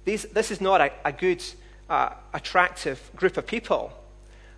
These, 0.06 0.24
this 0.26 0.52
is 0.52 0.62
not 0.62 0.82
a, 0.82 0.92
a 1.06 1.12
good, 1.12 1.44
uh, 1.92 2.14
attractive 2.34 3.12
group 3.18 3.36
of 3.36 3.46
people. 3.46 3.92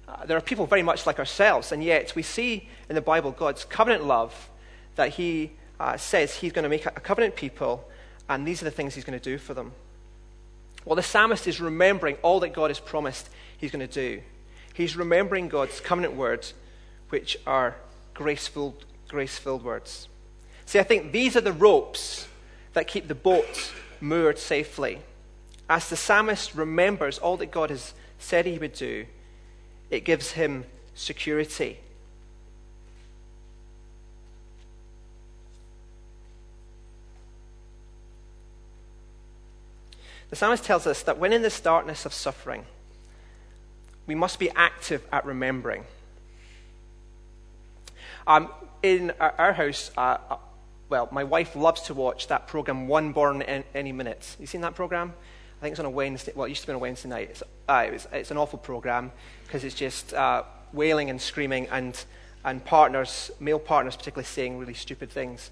Uh, 0.07 0.23
there 0.25 0.37
are 0.37 0.41
people 0.41 0.67
very 0.67 0.83
much 0.83 1.07
like 1.07 1.17
ourselves, 1.17 1.71
and 1.71 1.83
yet 1.83 2.15
we 2.15 2.21
see 2.21 2.69
in 2.87 2.95
the 2.95 3.01
Bible 3.01 3.31
God's 3.31 3.65
covenant 3.65 4.05
love 4.05 4.49
that 4.95 5.09
He 5.09 5.51
uh, 5.79 5.97
says 5.97 6.35
He's 6.35 6.51
going 6.51 6.63
to 6.63 6.69
make 6.69 6.85
a, 6.85 6.89
a 6.89 6.99
covenant 6.99 7.35
people, 7.35 7.89
and 8.29 8.47
these 8.47 8.61
are 8.61 8.65
the 8.65 8.71
things 8.71 8.95
He's 8.95 9.03
going 9.03 9.19
to 9.19 9.23
do 9.23 9.37
for 9.37 9.53
them. 9.53 9.73
Well, 10.85 10.95
the 10.95 11.03
psalmist 11.03 11.47
is 11.47 11.61
remembering 11.61 12.17
all 12.21 12.39
that 12.41 12.53
God 12.53 12.69
has 12.69 12.79
promised 12.79 13.29
He's 13.57 13.71
going 13.71 13.87
to 13.87 13.93
do. 13.93 14.21
He's 14.73 14.97
remembering 14.97 15.49
God's 15.49 15.79
covenant 15.79 16.15
words, 16.15 16.53
which 17.09 17.37
are 17.45 17.75
grace 18.13 18.47
filled 18.47 18.85
grace 19.07 19.37
filled 19.37 19.63
words. 19.63 20.07
See, 20.65 20.79
I 20.79 20.83
think 20.83 21.11
these 21.11 21.35
are 21.35 21.41
the 21.41 21.53
ropes 21.53 22.27
that 22.73 22.87
keep 22.87 23.07
the 23.07 23.15
boat 23.15 23.71
moored 24.01 24.39
safely. 24.39 24.99
As 25.69 25.89
the 25.89 25.95
psalmist 25.95 26.55
remembers 26.55 27.19
all 27.19 27.37
that 27.37 27.51
God 27.51 27.69
has 27.69 27.93
said 28.17 28.45
he 28.45 28.57
would 28.57 28.73
do, 28.73 29.05
it 29.89 30.03
gives 30.03 30.31
him 30.31 30.65
security. 30.95 31.79
The 40.33 40.37
psalmist 40.37 40.63
tells 40.63 40.87
us 40.87 41.03
that 41.03 41.19
when 41.19 41.31
in 41.31 41.43
this 41.43 41.59
darkness 41.59 42.07
of 42.07 42.11
suffering, 42.11 42.65
we 44.07 44.15
must 44.15 44.39
be 44.39 44.49
active 44.55 45.05
at 45.11 45.27
remembering. 45.27 45.85
Um, 48.25 48.49
in 48.81 49.11
our, 49.19 49.35
our 49.37 49.53
house, 49.53 49.91
uh, 49.95 50.17
uh, 50.31 50.37
well, 50.89 51.07
my 51.11 51.23
wife 51.23 51.55
loves 51.55 51.81
to 51.83 51.93
watch 51.93 52.29
that 52.29 52.47
program, 52.47 52.87
One 52.87 53.11
Born 53.11 53.43
in 53.43 53.63
Any 53.75 53.91
Minute. 53.91 54.35
You 54.39 54.47
seen 54.47 54.61
that 54.61 54.73
program? 54.73 55.13
I 55.59 55.61
think 55.61 55.73
it's 55.73 55.79
on 55.79 55.85
a 55.85 55.91
Wednesday. 55.91 56.31
Well, 56.35 56.47
it 56.47 56.49
used 56.49 56.61
to 56.61 56.67
be 56.67 56.71
on 56.71 56.77
a 56.77 56.79
Wednesday 56.79 57.09
night. 57.09 57.29
It's, 57.29 57.43
uh, 57.69 57.83
it 57.85 57.93
was, 57.93 58.07
it's 58.11 58.31
an 58.31 58.37
awful 58.37 58.57
program 58.57 59.11
because 59.43 59.63
it's 59.63 59.75
just 59.75 60.15
uh, 60.15 60.41
wailing 60.71 61.11
and 61.11 61.21
screaming 61.21 61.67
and, 61.67 62.03
and 62.43 62.65
partners, 62.65 63.29
male 63.39 63.59
partners 63.59 63.95
particularly, 63.95 64.25
saying 64.25 64.57
really 64.57 64.73
stupid 64.73 65.11
things. 65.11 65.51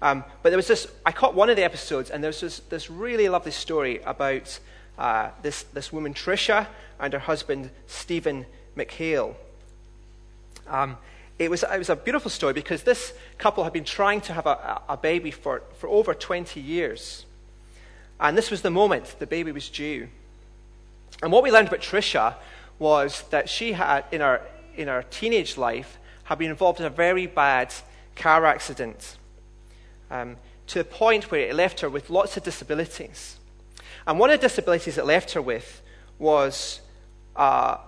Um, 0.00 0.24
but 0.42 0.50
there 0.50 0.56
was 0.56 0.68
this, 0.68 0.86
I 1.04 1.12
caught 1.12 1.34
one 1.34 1.50
of 1.50 1.56
the 1.56 1.64
episodes, 1.64 2.10
and 2.10 2.22
there 2.22 2.28
was 2.28 2.40
this, 2.40 2.60
this 2.60 2.90
really 2.90 3.28
lovely 3.28 3.50
story 3.50 4.00
about 4.04 4.58
uh, 4.96 5.30
this, 5.42 5.64
this 5.64 5.92
woman, 5.92 6.14
Tricia, 6.14 6.68
and 7.00 7.12
her 7.12 7.18
husband, 7.18 7.70
Stephen 7.86 8.46
McHale. 8.76 9.34
Um, 10.68 10.96
it 11.38 11.50
was, 11.50 11.62
it 11.62 11.78
was 11.78 11.88
a 11.88 11.96
beautiful 11.96 12.30
story 12.30 12.52
because 12.52 12.82
this 12.82 13.12
couple 13.38 13.64
had 13.64 13.72
been 13.72 13.84
trying 13.84 14.20
to 14.22 14.32
have 14.32 14.46
a, 14.46 14.82
a 14.88 14.96
baby 14.96 15.30
for, 15.30 15.62
for 15.78 15.88
over 15.88 16.14
20 16.14 16.60
years. 16.60 17.24
And 18.20 18.36
this 18.36 18.50
was 18.50 18.62
the 18.62 18.70
moment 18.70 19.16
the 19.18 19.26
baby 19.26 19.52
was 19.52 19.68
due. 19.68 20.08
And 21.22 21.32
what 21.32 21.42
we 21.42 21.50
learned 21.50 21.68
about 21.68 21.80
Tricia 21.80 22.34
was 22.78 23.22
that 23.30 23.48
she 23.48 23.72
had, 23.72 24.04
in 24.12 24.20
her, 24.20 24.42
in 24.76 24.88
her 24.88 25.04
teenage 25.10 25.56
life, 25.56 25.98
had 26.24 26.38
been 26.38 26.50
involved 26.50 26.80
in 26.80 26.86
a 26.86 26.90
very 26.90 27.26
bad 27.26 27.72
car 28.16 28.44
accident 28.44 29.17
um, 30.10 30.36
to 30.68 30.78
the 30.78 30.84
point 30.84 31.30
where 31.30 31.48
it 31.48 31.54
left 31.54 31.80
her 31.80 31.88
with 31.88 32.10
lots 32.10 32.36
of 32.36 32.42
disabilities. 32.42 33.38
And 34.06 34.18
one 34.18 34.30
of 34.30 34.40
the 34.40 34.46
disabilities 34.46 34.98
it 34.98 35.06
left 35.06 35.32
her 35.32 35.42
with 35.42 35.82
was 36.18 36.80
uh, 37.36 37.78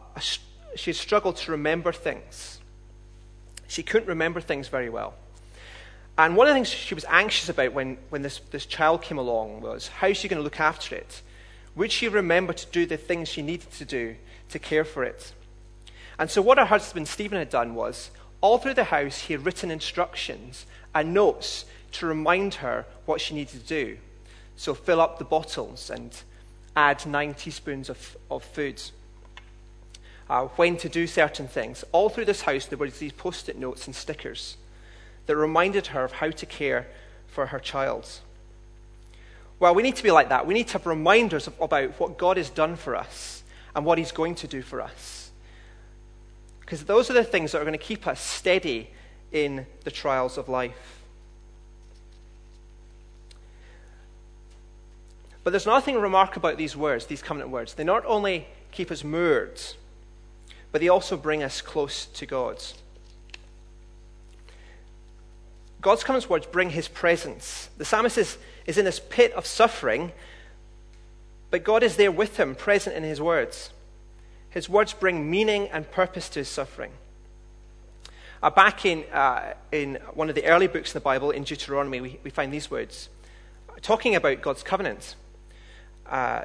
she 0.77 0.93
struggled 0.93 1.37
to 1.37 1.51
remember 1.51 1.93
things. 1.93 2.61
She 3.67 3.83
couldn't 3.83 4.09
remember 4.09 4.41
things 4.41 4.69
very 4.69 4.89
well. 4.89 5.15
And 6.19 6.37
one 6.37 6.47
of 6.47 6.51
the 6.51 6.55
things 6.55 6.69
she 6.69 6.95
was 6.95 7.07
anxious 7.09 7.49
about 7.49 7.73
when, 7.73 7.97
when 8.11 8.23
this, 8.23 8.41
this 8.51 8.67
child 8.67 9.03
came 9.03 9.17
along 9.19 9.61
was 9.61 9.89
how 9.89 10.09
is 10.09 10.17
she 10.17 10.29
going 10.29 10.39
to 10.39 10.45
look 10.45 10.61
after 10.61 10.95
it? 10.95 11.23
Would 11.77 11.93
she 11.93 12.09
remember 12.09 12.53
to 12.53 12.67
do 12.67 12.85
the 12.85 12.97
things 12.97 13.29
she 13.29 13.43
needed 13.43 13.71
to 13.73 13.85
do 13.85 14.17
to 14.51 14.59
care 14.59 14.85
for 14.85 15.05
it? 15.05 15.33
And 16.19 16.31
so, 16.31 16.43
what 16.43 16.59
her 16.59 16.67
husband 16.67 17.09
Stephen 17.09 17.39
had 17.39 17.49
done 17.49 17.75
was, 17.75 18.11
all 18.41 18.59
through 18.59 18.75
the 18.75 18.85
house, 18.85 19.21
he 19.21 19.33
had 19.33 19.47
written 19.47 19.71
instructions 19.71 20.67
and 20.95 21.15
notes 21.15 21.65
to 21.93 22.07
remind 22.07 22.55
her 22.55 22.87
what 23.07 23.21
she 23.21 23.35
needed 23.35 23.61
to 23.61 23.67
do. 23.67 23.99
So, 24.57 24.75
fill 24.75 25.01
up 25.01 25.19
the 25.19 25.25
bottles 25.25 25.91
and 25.91 26.15
add 26.77 27.07
nine 27.07 27.35
teaspoons 27.35 27.89
of, 27.89 28.17
of 28.31 28.45
food 28.45 28.83
uh, 30.31 30.45
when 30.57 30.77
to 30.77 30.89
do 30.89 31.07
certain 31.07 31.49
things. 31.49 31.85
All 31.91 32.09
through 32.09 32.27
this 32.27 32.43
house, 32.43 32.67
there 32.67 32.79
were 32.79 32.89
these 32.89 33.13
post 33.13 33.49
it 33.49 33.59
notes 33.59 33.87
and 33.87 33.95
stickers 33.95 34.57
that 35.27 35.37
reminded 35.37 35.89
her 35.89 36.05
of 36.05 36.13
how 36.13 36.31
to 36.31 36.47
care 36.47 36.87
for 37.27 37.47
her 37.47 37.59
child. 37.59 38.09
Well, 39.59 39.75
we 39.75 39.83
need 39.83 39.97
to 39.97 40.03
be 40.03 40.13
like 40.13 40.29
that. 40.31 40.47
We 40.47 40.55
need 40.55 40.69
to 40.69 40.75
have 40.75 40.87
reminders 40.87 41.49
of, 41.49 41.61
about 41.61 41.99
what 42.01 42.17
God 42.17 42.37
has 42.37 42.49
done 42.49 42.77
for 42.77 42.97
us 42.97 43.43
and 43.75 43.85
what 43.85 43.99
He's 43.99 44.13
going 44.13 44.37
to 44.37 44.47
do 44.47 44.63
for 44.63 44.81
us. 44.81 45.31
Because 46.61 46.85
those 46.85 47.11
are 47.11 47.15
the 47.15 47.25
things 47.25 47.53
that 47.53 47.59
are 47.61 47.65
going 47.65 47.79
to 47.79 47.85
keep 47.85 48.07
us 48.07 48.21
steady 48.21 48.91
in 49.33 49.67
the 49.85 49.91
trials 49.91 50.39
of 50.39 50.49
life. 50.49 51.00
But 55.43 55.51
there's 55.51 55.67
nothing 55.67 55.99
remarkable 55.99 56.49
about 56.49 56.59
these 56.59 56.77
words, 56.77 57.07
these 57.07 57.23
covenant 57.23 57.51
words. 57.51 57.75
They 57.75 57.85
not 57.85 58.05
only 58.05 58.47
keep 58.73 58.91
us 58.91 59.03
moored, 59.03 59.61
but 60.73 60.81
they 60.81 60.89
also 60.89 61.17
bring 61.17 61.43
us 61.43 61.61
close 61.61 62.07
to 62.07 62.27
God. 62.27 62.63
God's 65.81 66.05
covenant 66.05 66.29
words 66.29 66.47
bring 66.47 66.71
his 66.71 66.89
presence. 66.89 67.71
The 67.79 67.85
psalmist 67.85 68.19
is, 68.19 68.37
is 68.67 68.77
in 68.77 68.85
this 68.85 69.01
pit 69.01 69.33
of 69.33 69.47
suffering, 69.47 70.13
but 71.51 71.65
God 71.65 71.83
is 71.83 71.97
there 71.97 72.13
with 72.13 72.39
him, 72.39 72.55
present 72.55 72.95
in 72.95 73.03
his 73.03 73.21
words. 73.21 73.71
His 74.51 74.69
words 74.69 74.93
bring 74.93 75.31
meaning 75.31 75.69
and 75.69 75.91
purpose 75.91 76.29
to 76.31 76.41
his 76.41 76.49
suffering. 76.49 76.93
Uh, 78.43 78.51
back 78.51 78.85
in, 78.85 79.05
uh, 79.13 79.55
in 79.73 79.97
one 80.15 80.29
of 80.29 80.35
the 80.35 80.45
early 80.47 80.67
books 80.67 80.91
in 80.91 80.95
the 80.95 81.01
Bible, 81.01 81.31
in 81.31 81.45
Deuteronomy, 81.45 82.01
we, 82.01 82.19
we 82.23 82.31
find 82.31 82.53
these 82.53 82.71
words 82.71 83.09
talking 83.83 84.15
about 84.15 84.43
God's 84.43 84.63
covenant. 84.63 85.15
Uh, 86.11 86.45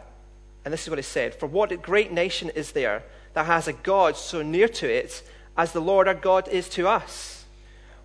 and 0.63 0.73
this 0.73 0.83
is 0.83 0.89
what 0.89 0.99
it 0.99 1.03
said 1.03 1.35
For 1.35 1.47
what 1.47 1.81
great 1.81 2.11
nation 2.11 2.49
is 2.49 2.71
there 2.71 3.03
that 3.33 3.45
has 3.45 3.67
a 3.67 3.73
God 3.73 4.15
so 4.15 4.41
near 4.41 4.67
to 4.69 4.89
it 4.89 5.23
as 5.57 5.71
the 5.71 5.81
Lord 5.81 6.07
our 6.07 6.13
God 6.13 6.47
is 6.47 6.69
to 6.69 6.87
us, 6.87 7.45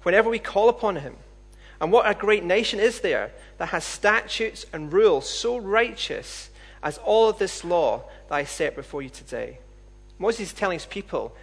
whenever 0.03 0.29
we 0.29 0.39
call 0.39 0.69
upon 0.69 0.97
him. 0.97 1.17
And 1.81 1.91
what 1.91 2.09
a 2.09 2.15
great 2.15 2.45
nation 2.45 2.79
is 2.79 3.01
there 3.01 3.33
that 3.59 3.71
has 3.71 3.85
statutes 3.85 4.67
and 4.73 4.93
rules 4.93 5.29
so 5.29 5.57
righteous 5.57 6.51
as 6.83 6.99
all 6.99 7.29
of 7.29 7.39
this 7.39 7.65
law 7.65 8.05
that 8.29 8.35
I 8.35 8.45
set 8.45 8.77
before 8.77 9.03
you 9.03 9.09
today. 9.09 9.59
Moses 10.19 10.49
is 10.49 10.53
telling 10.53 10.77
his 10.77 10.87
people 10.87 11.35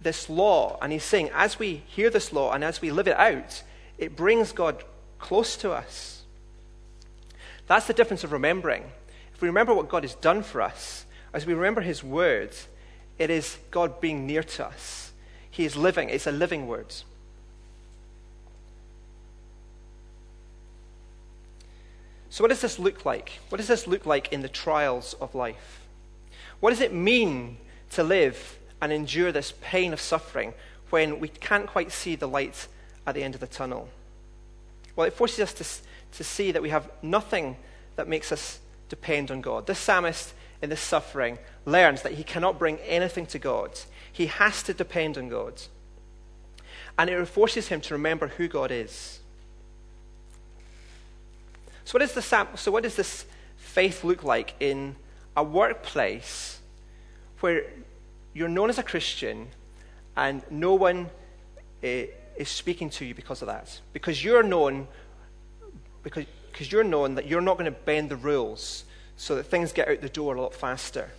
this 0.00 0.30
law, 0.30 0.78
and 0.80 0.92
he's 0.92 1.04
saying, 1.04 1.30
as 1.34 1.58
we 1.58 1.82
hear 1.86 2.10
this 2.10 2.32
law 2.32 2.52
and 2.52 2.64
as 2.64 2.80
we 2.80 2.90
live 2.90 3.08
it 3.08 3.16
out, 3.16 3.62
it 3.98 4.16
brings 4.16 4.52
God 4.52 4.84
close 5.18 5.56
to 5.58 5.72
us. 5.72 6.15
That's 7.66 7.86
the 7.86 7.92
difference 7.92 8.24
of 8.24 8.32
remembering. 8.32 8.84
If 9.34 9.42
we 9.42 9.48
remember 9.48 9.74
what 9.74 9.88
God 9.88 10.04
has 10.04 10.14
done 10.14 10.42
for 10.42 10.62
us, 10.62 11.04
as 11.32 11.46
we 11.46 11.54
remember 11.54 11.80
his 11.80 12.02
words, 12.02 12.68
it 13.18 13.30
is 13.30 13.58
God 13.70 14.00
being 14.00 14.26
near 14.26 14.42
to 14.42 14.66
us. 14.66 15.12
He 15.50 15.64
is 15.64 15.76
living, 15.76 16.08
it's 16.08 16.26
a 16.26 16.32
living 16.32 16.66
word. 16.66 16.94
So, 22.28 22.44
what 22.44 22.48
does 22.48 22.60
this 22.60 22.78
look 22.78 23.06
like? 23.06 23.38
What 23.48 23.56
does 23.56 23.68
this 23.68 23.86
look 23.86 24.04
like 24.04 24.30
in 24.32 24.42
the 24.42 24.48
trials 24.48 25.14
of 25.20 25.34
life? 25.34 25.80
What 26.60 26.70
does 26.70 26.80
it 26.80 26.92
mean 26.92 27.56
to 27.92 28.02
live 28.02 28.58
and 28.80 28.92
endure 28.92 29.32
this 29.32 29.54
pain 29.62 29.92
of 29.94 30.00
suffering 30.00 30.52
when 30.90 31.18
we 31.18 31.28
can't 31.28 31.66
quite 31.66 31.92
see 31.92 32.14
the 32.14 32.28
light 32.28 32.68
at 33.06 33.14
the 33.14 33.22
end 33.22 33.34
of 33.34 33.40
the 33.40 33.46
tunnel? 33.46 33.88
Well, 34.94 35.06
it 35.06 35.14
forces 35.14 35.40
us 35.40 35.82
to, 36.16 36.24
see 36.24 36.52
that 36.52 36.62
we 36.62 36.70
have 36.70 36.90
nothing 37.02 37.56
that 37.96 38.08
makes 38.08 38.32
us 38.32 38.60
depend 38.88 39.30
on 39.30 39.40
God. 39.40 39.66
This 39.66 39.78
psalmist 39.78 40.34
in 40.62 40.70
this 40.70 40.80
suffering 40.80 41.38
learns 41.64 42.02
that 42.02 42.12
he 42.12 42.24
cannot 42.24 42.58
bring 42.58 42.78
anything 42.78 43.26
to 43.26 43.38
God. 43.38 43.78
He 44.12 44.26
has 44.26 44.62
to 44.64 44.74
depend 44.74 45.18
on 45.18 45.28
God. 45.28 45.60
And 46.98 47.10
it 47.10 47.26
forces 47.26 47.68
him 47.68 47.80
to 47.82 47.94
remember 47.94 48.28
who 48.28 48.48
God 48.48 48.70
is. 48.70 49.20
So, 51.84 51.98
what, 51.98 52.02
is 52.02 52.14
the, 52.14 52.46
so 52.56 52.72
what 52.72 52.82
does 52.82 52.96
this 52.96 53.26
faith 53.56 54.02
look 54.02 54.24
like 54.24 54.54
in 54.58 54.96
a 55.36 55.44
workplace 55.44 56.60
where 57.40 57.64
you're 58.34 58.48
known 58.48 58.70
as 58.70 58.78
a 58.78 58.82
Christian 58.82 59.48
and 60.16 60.42
no 60.50 60.74
one 60.74 61.10
eh, 61.82 62.06
is 62.36 62.48
speaking 62.48 62.90
to 62.90 63.04
you 63.04 63.14
because 63.14 63.42
of 63.42 63.46
that? 63.46 63.80
Because 63.92 64.24
you're 64.24 64.42
known, 64.42 64.88
because 66.06 66.24
because 66.56 66.72
you're 66.72 66.84
knowing 66.84 67.16
that 67.16 67.26
you're 67.26 67.42
not 67.42 67.58
going 67.58 67.70
to 67.70 67.78
bend 67.84 68.08
the 68.08 68.16
rules 68.16 68.84
so 69.18 69.34
that 69.34 69.42
things 69.42 69.72
get 69.72 69.88
out 69.88 70.00
the 70.00 70.08
door 70.08 70.34
a 70.34 70.40
lot 70.40 70.54
faster. 70.54 71.10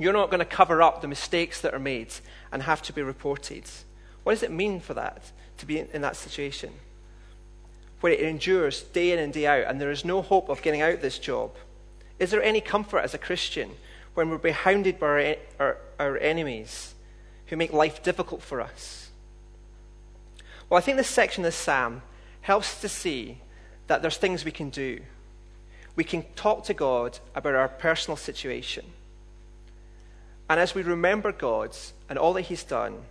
You're 0.00 0.12
not 0.12 0.30
going 0.30 0.40
to 0.40 0.44
cover 0.44 0.82
up 0.82 1.00
the 1.00 1.06
mistakes 1.06 1.60
that 1.60 1.72
are 1.72 1.78
made 1.78 2.12
and 2.50 2.64
have 2.64 2.82
to 2.82 2.92
be 2.92 3.02
reported. 3.02 3.70
What 4.24 4.32
does 4.32 4.42
it 4.42 4.50
mean 4.50 4.80
for 4.80 4.94
that, 4.94 5.30
to 5.58 5.66
be 5.66 5.78
in 5.78 6.02
that 6.02 6.16
situation? 6.16 6.72
Where 8.00 8.12
it 8.12 8.18
endures 8.18 8.82
day 8.82 9.12
in 9.12 9.20
and 9.20 9.32
day 9.32 9.46
out, 9.46 9.70
and 9.70 9.80
there 9.80 9.92
is 9.92 10.04
no 10.04 10.22
hope 10.22 10.48
of 10.48 10.60
getting 10.60 10.82
out 10.82 11.02
this 11.02 11.20
job. 11.20 11.54
Is 12.18 12.32
there 12.32 12.42
any 12.42 12.60
comfort 12.60 12.98
as 12.98 13.14
a 13.14 13.18
Christian 13.18 13.70
when 14.14 14.28
we're 14.28 14.52
hounded 14.52 14.98
by 14.98 15.06
our, 15.06 15.36
our, 15.60 15.76
our 16.00 16.18
enemies 16.18 16.96
who 17.46 17.56
make 17.56 17.72
life 17.72 18.02
difficult 18.02 18.42
for 18.42 18.60
us? 18.60 19.10
Well, 20.68 20.78
I 20.78 20.80
think 20.80 20.96
this 20.96 21.06
section 21.06 21.44
of 21.44 21.52
the 21.52 21.56
psalm 21.56 22.02
helps 22.40 22.80
to 22.80 22.88
see 22.88 23.38
that 23.86 24.02
there's 24.02 24.16
things 24.16 24.44
we 24.44 24.50
can 24.50 24.70
do. 24.70 25.00
We 25.94 26.04
can 26.04 26.24
talk 26.36 26.64
to 26.64 26.74
God 26.74 27.18
about 27.34 27.54
our 27.54 27.68
personal 27.68 28.16
situation. 28.16 28.84
And 30.48 30.58
as 30.58 30.74
we 30.74 30.82
remember 30.82 31.32
God 31.32 31.76
and 32.08 32.18
all 32.18 32.32
that 32.34 32.42
He's 32.42 32.64
done, 32.64 33.02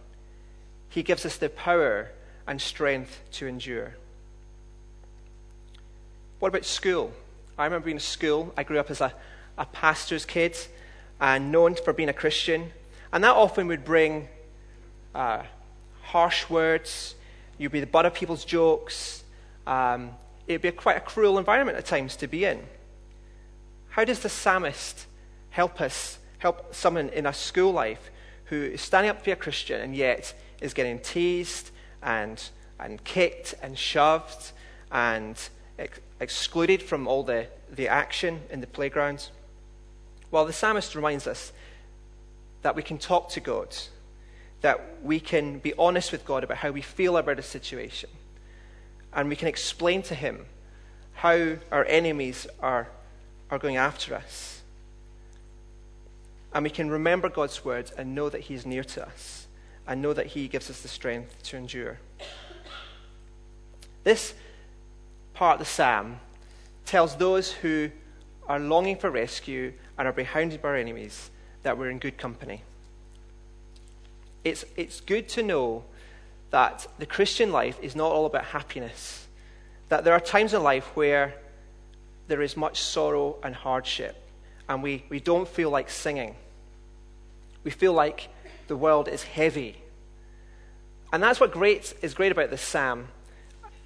He 0.90 1.04
gives 1.04 1.26
us 1.26 1.38
the 1.38 1.50
power 1.50 2.10
and 2.48 2.62
strength 2.62 3.22
to 3.34 3.48
endure. 3.48 3.96
What 6.40 6.50
about 6.50 6.66
school? 6.66 7.12
I 7.58 7.66
remember 7.66 7.86
being 7.86 7.98
in 7.98 8.02
school. 8.02 8.54
I 8.58 8.64
grew 8.64 8.80
up 8.80 8.90
as 8.90 9.02
a, 9.02 9.14
a 9.58 9.66
pastor's 9.66 10.26
kid 10.26 10.58
and 11.20 11.52
known 11.52 11.76
for 11.76 11.94
being 11.94 12.10
a 12.10 12.14
Christian. 12.14 12.72
And 13.14 13.24
that 13.24 13.36
often 13.36 13.68
would 13.68 13.86
bring 13.86 14.28
uh, 15.14 15.44
harsh 16.02 16.50
words. 16.50 17.14
You'd 17.58 17.72
be 17.72 17.80
the 17.80 17.86
butt 17.86 18.06
of 18.08 18.14
people's 18.16 18.44
jokes. 18.44 19.24
Um, 19.68 20.12
it 20.48 20.54
would 20.54 20.62
be 20.62 20.68
a, 20.68 20.72
quite 20.72 20.98
a 20.98 21.02
cruel 21.02 21.38
environment 21.38 21.78
at 21.78 21.86
times 21.86 22.16
to 22.18 22.28
be 22.28 22.46
in. 22.46 22.62
How 23.90 24.04
does 24.04 24.20
the 24.20 24.30
psalmist 24.30 25.06
help 25.50 25.82
us, 25.82 26.20
help 26.40 26.74
someone 26.74 27.10
in 27.10 27.26
a 27.26 27.34
school 27.34 27.72
life 27.72 28.10
who 28.46 28.64
is 28.64 28.82
standing 28.82 29.10
up 29.10 29.20
to 29.20 29.26
be 29.26 29.32
a 29.32 29.36
Christian 29.36 29.82
and 29.82 29.96
yet 29.96 30.34
is 30.62 30.74
getting 30.74 31.00
teased 31.00 31.72
and, 32.02 32.42
and 32.80 33.04
kicked 33.04 33.56
and 33.62 33.78
shoved 33.78 34.52
and 34.92 35.38
ex- 35.78 36.00
excluded 36.20 36.82
from 36.82 37.08
all 37.08 37.24
the, 37.24 37.48
the 37.72 37.88
action 37.88 38.42
in 38.50 38.62
the 38.62 38.68
playgrounds? 38.68 39.32
Well, 40.32 40.46
the 40.46 40.54
psalmist 40.54 40.96
reminds 40.96 41.28
us 41.28 41.52
that 42.62 42.76
we 42.76 42.84
can 42.84 42.98
talk 42.98 43.30
to 43.30 43.40
God, 43.40 43.76
that 44.62 45.04
we 45.04 45.20
can 45.20 45.60
be 45.60 45.74
honest 45.78 46.12
with 46.12 46.26
God 46.26 46.44
about 46.44 46.58
how 46.58 46.72
we 46.72 46.82
feel 46.82 47.18
about 47.18 47.40
a 47.40 47.44
situation, 47.44 48.10
and 49.13 49.30
we 49.30 49.36
can 49.36 49.47
explain 49.47 50.02
to 50.04 50.15
Him 50.15 50.45
how 51.13 51.58
our 51.71 51.86
enemies 51.86 52.47
are, 52.62 52.88
are 53.50 53.60
going 53.60 53.78
after 53.78 54.15
us. 54.15 54.62
And 56.54 56.63
we 56.63 56.69
can 56.69 56.89
remember 56.89 57.30
God's 57.30 57.63
words 57.63 57.91
and 57.91 58.15
know 58.15 58.30
that 58.30 58.41
He 58.41 58.54
is 58.54 58.65
near 58.65 58.84
to 58.84 59.06
us, 59.06 59.47
and 59.88 60.02
know 60.02 60.13
that 60.13 60.28
He 60.28 60.47
gives 60.47 60.69
us 60.69 60.82
the 60.82 60.88
strength 60.88 61.43
to 61.43 61.58
endure. 61.58 62.00
This 64.04 64.34
part 65.34 65.56
of 65.56 65.60
the 65.60 65.71
psalm 65.71 66.19
tells 66.86 67.15
those 67.15 67.52
who 67.52 67.91
are 68.47 68.60
longing 68.60 68.97
for 68.97 69.10
rescue 69.10 69.74
and 69.97 70.08
are 70.08 70.13
behounded 70.13 70.62
by 70.62 70.69
our 70.69 70.76
enemies 70.76 71.30
that 71.63 71.78
we're 71.78 71.89
in 71.89 72.00
good 72.00 72.17
company. 72.17 72.63
It's, 74.43 74.65
it's 74.76 75.00
good 75.00 75.30
to 75.30 75.43
know 75.43 75.84
that 76.52 76.88
the 77.00 77.06
Christian 77.06 77.52
life 77.52 77.78
is 77.82 77.96
not 77.96 78.12
all 78.12 78.26
about 78.26 78.46
happiness, 78.46 79.28
that 79.90 80.04
there 80.04 80.14
are 80.14 80.20
times 80.20 80.54
in 80.54 80.64
life 80.64 80.96
where 80.96 81.34
there 82.28 82.42
is 82.42 82.56
much 82.56 82.80
sorrow 82.80 83.38
and 83.44 83.56
hardship, 83.56 84.16
and 84.70 84.84
we, 84.84 85.04
we 85.10 85.20
don't 85.20 85.48
feel 85.48 85.70
like 85.70 85.90
singing. 85.90 86.36
We 87.64 87.72
feel 87.72 87.94
like 87.94 88.30
the 88.68 88.78
world 88.78 89.08
is 89.08 89.24
heavy. 89.24 89.78
And 91.12 91.22
that's 91.22 91.40
what 91.40 91.52
great, 91.52 91.94
is 92.02 92.14
great 92.14 92.32
about 92.32 92.50
this 92.50 92.62
psalm 92.62 93.08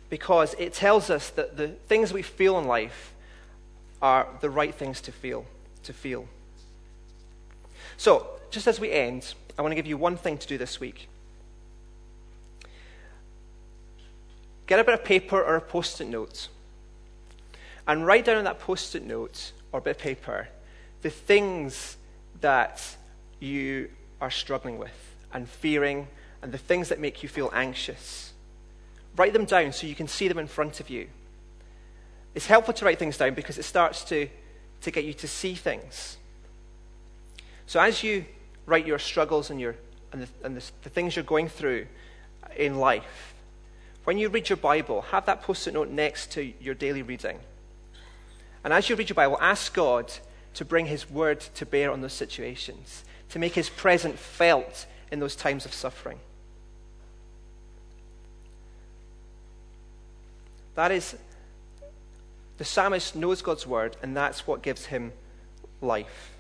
because 0.10 0.54
it 0.60 0.74
tells 0.74 1.10
us 1.10 1.30
that 1.32 1.58
the 1.58 1.70
things 1.70 2.14
we 2.14 2.22
feel 2.22 2.60
in 2.60 2.66
life 2.66 3.14
are 4.02 4.28
the 4.42 4.50
right 4.50 4.74
things 4.74 5.02
to 5.02 5.12
feel. 5.12 5.46
To 5.84 5.94
feel. 5.94 6.28
So, 7.98 8.28
just 8.52 8.68
as 8.68 8.80
we 8.80 8.92
end, 8.92 9.34
I 9.58 9.62
want 9.62 9.72
to 9.72 9.76
give 9.76 9.88
you 9.88 9.98
one 9.98 10.18
thing 10.18 10.38
to 10.38 10.48
do 10.48 10.58
this 10.58 10.80
week. 10.80 11.08
Get 14.68 14.80
a 14.80 14.84
bit 14.84 14.94
of 14.94 15.04
paper 15.04 15.42
or 15.42 15.56
a 15.56 15.62
post 15.62 16.02
it 16.02 16.08
note 16.08 16.50
and 17.88 18.06
write 18.06 18.26
down 18.26 18.38
on 18.38 18.44
that 18.46 18.60
post 18.60 18.96
it 18.96 19.06
note 19.06 19.52
or 19.72 19.82
bit 19.82 19.96
of 19.96 20.02
paper 20.02 20.48
the 21.02 21.10
things 21.10 21.98
that 22.42 22.96
you 23.40 23.90
are 24.20 24.32
struggling 24.32 24.80
with 24.80 25.16
and 25.34 25.48
fearing 25.48 26.08
and 26.42 26.52
the 26.52 26.58
things 26.58 26.90
that 26.90 27.00
make 27.00 27.22
you 27.22 27.30
feel 27.30 27.52
anxious. 27.54 28.34
Write 29.16 29.34
them 29.34 29.46
down 29.46 29.72
so 29.72 29.86
you 29.86 29.96
can 29.96 30.08
see 30.08 30.28
them 30.28 30.40
in 30.40 30.48
front 30.48 30.80
of 30.80 30.90
you. 30.90 31.08
It's 32.34 32.48
helpful 32.48 32.74
to 32.74 32.86
write 32.86 32.98
things 32.98 33.18
down 33.18 33.36
because 33.36 33.58
it 33.58 33.66
starts 33.66 34.04
to, 34.06 34.28
to 34.82 34.92
get 34.92 35.04
you 35.04 35.14
to 35.14 35.28
see 35.28 35.54
things. 35.54 36.18
So 37.68 37.80
as 37.80 38.04
you 38.04 38.26
write 38.66 38.88
your 38.88 39.00
struggles 39.00 39.52
and, 39.52 39.60
your, 39.62 39.76
and, 40.12 40.24
the, 40.24 40.28
and 40.44 40.58
the, 40.58 40.64
the 40.84 40.90
things 40.90 41.16
you're 41.16 41.24
going 41.24 41.50
through 41.50 41.86
in 42.58 42.80
life, 42.80 43.35
when 44.06 44.18
you 44.18 44.30
read 44.30 44.50
your 44.50 44.58
Bible, 44.58 45.02
have 45.02 45.26
that 45.26 45.42
post 45.42 45.68
it 45.68 45.74
note 45.74 45.90
next 45.90 46.32
to 46.34 46.54
your 46.62 46.74
daily 46.74 47.02
reading. 47.02 47.40
And 48.64 48.72
as 48.72 48.90
you 48.90 48.96
read 48.96 49.10
your 49.10 49.16
Bible, 49.16 49.38
ask 49.42 49.74
God 49.74 50.12
to 50.56 50.64
bring 50.64 50.86
His 50.86 51.10
word 51.10 51.42
to 51.42 51.66
bear 51.66 51.92
on 51.92 52.02
those 52.02 52.14
situations, 52.14 53.04
to 53.30 53.40
make 53.40 53.54
His 53.54 53.70
presence 53.70 54.20
felt 54.20 54.86
in 55.12 55.20
those 55.20 55.36
times 55.36 55.66
of 55.66 55.74
suffering. 55.74 56.20
That 60.76 60.92
is, 60.92 61.16
the 62.58 62.66
psalmist 62.66 63.16
knows 63.16 63.42
God's 63.42 63.66
word, 63.66 63.96
and 64.02 64.16
that's 64.16 64.46
what 64.46 64.62
gives 64.62 64.86
him 64.86 65.14
life. 65.82 66.32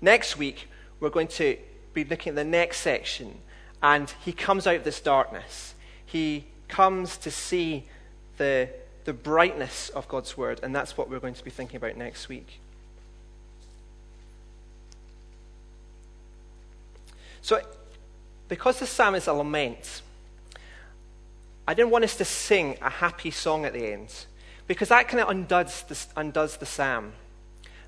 Next 0.00 0.36
week, 0.36 0.68
we're 1.00 1.10
going 1.10 1.28
to 1.28 1.56
be 1.94 2.04
looking 2.04 2.30
at 2.30 2.36
the 2.36 2.44
next 2.44 2.78
section, 2.78 3.38
and 3.82 4.12
he 4.24 4.32
comes 4.32 4.66
out 4.66 4.76
of 4.76 4.84
this 4.84 5.00
darkness. 5.00 5.74
He 6.14 6.44
comes 6.68 7.16
to 7.16 7.30
see 7.32 7.86
the, 8.36 8.68
the 9.04 9.12
brightness 9.12 9.88
of 9.88 10.06
God's 10.06 10.36
word, 10.36 10.60
and 10.62 10.72
that's 10.72 10.96
what 10.96 11.10
we're 11.10 11.18
going 11.18 11.34
to 11.34 11.42
be 11.42 11.50
thinking 11.50 11.76
about 11.76 11.96
next 11.96 12.28
week. 12.28 12.60
So, 17.42 17.60
because 18.46 18.78
the 18.78 18.86
psalm 18.86 19.16
is 19.16 19.26
a 19.26 19.32
lament, 19.32 20.02
I 21.66 21.74
didn't 21.74 21.90
want 21.90 22.04
us 22.04 22.16
to 22.18 22.24
sing 22.24 22.76
a 22.80 22.90
happy 22.90 23.32
song 23.32 23.64
at 23.64 23.72
the 23.72 23.84
end 23.84 24.14
because 24.68 24.90
that 24.90 25.08
kind 25.08 25.20
of 25.20 25.30
undoes 25.30 25.82
the, 25.82 26.06
undoes 26.16 26.58
the 26.58 26.66
psalm. 26.66 27.12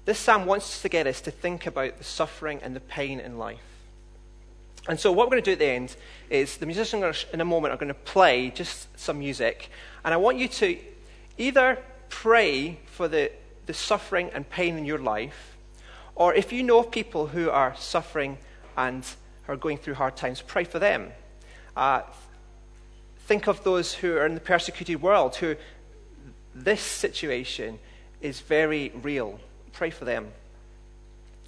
This 0.05 0.19
psalm 0.19 0.47
wants 0.47 0.67
us 0.67 0.83
to 0.83 0.89
get 0.89 1.07
us 1.07 1.21
to 1.21 1.31
think 1.31 1.65
about 1.65 1.99
the 1.99 2.05
suffering 2.05 2.59
and 2.61 2.75
the 2.75 2.81
pain 2.81 3.21
in 3.21 3.39
life. 3.39 3.76
And 4.89 4.99
so, 4.99 5.11
what 5.11 5.27
we're 5.27 5.33
going 5.33 5.43
to 5.43 5.51
do 5.51 5.53
at 5.53 5.59
the 5.59 5.67
end 5.67 5.97
is 6.31 6.59
the 6.59 6.67
musicians 6.67 7.27
in 7.33 7.41
a 7.41 7.45
moment 7.45 7.75
are 7.75 7.77
going 7.77 7.89
to 7.89 7.95
play 7.95 8.51
just 8.51 8.89
some 8.99 9.19
music. 9.19 9.71
And 10.05 10.15
I 10.15 10.17
want 10.17 10.39
you 10.39 10.49
to 10.49 10.79
either 11.39 11.79
pray 12.09 12.79
for 12.87 13.09
the, 13.09 13.33
the 13.67 13.75
suffering 13.75 14.31
and 14.33 14.49
pain 14.49 14.79
in 14.79 14.85
your 14.85 14.99
life, 14.99 15.57
or 16.15 16.35
if 16.35 16.53
you 16.53 16.63
know 16.63 16.83
people 16.83 17.27
who 17.27 17.51
are 17.51 17.75
suffering 17.77 18.39
and 18.77 19.05
are 19.49 19.57
going 19.57 19.79
through 19.79 19.95
hard 19.95 20.17
times, 20.17 20.43
pray 20.43 20.65
for 20.65 20.79
them. 20.79 21.11
Uh, 21.77 22.03
Think 23.27 23.49
of 23.49 23.65
those 23.65 23.93
who 23.93 24.17
are 24.17 24.25
in 24.25 24.35
the 24.35 24.41
persecuted 24.41 25.03
world, 25.03 25.35
who 25.35 25.57
this 26.55 26.81
situation 26.81 27.81
is 28.21 28.39
very 28.39 28.93
real. 29.03 29.41
Pray 29.73 29.91
for 29.91 30.05
them. 30.05 30.29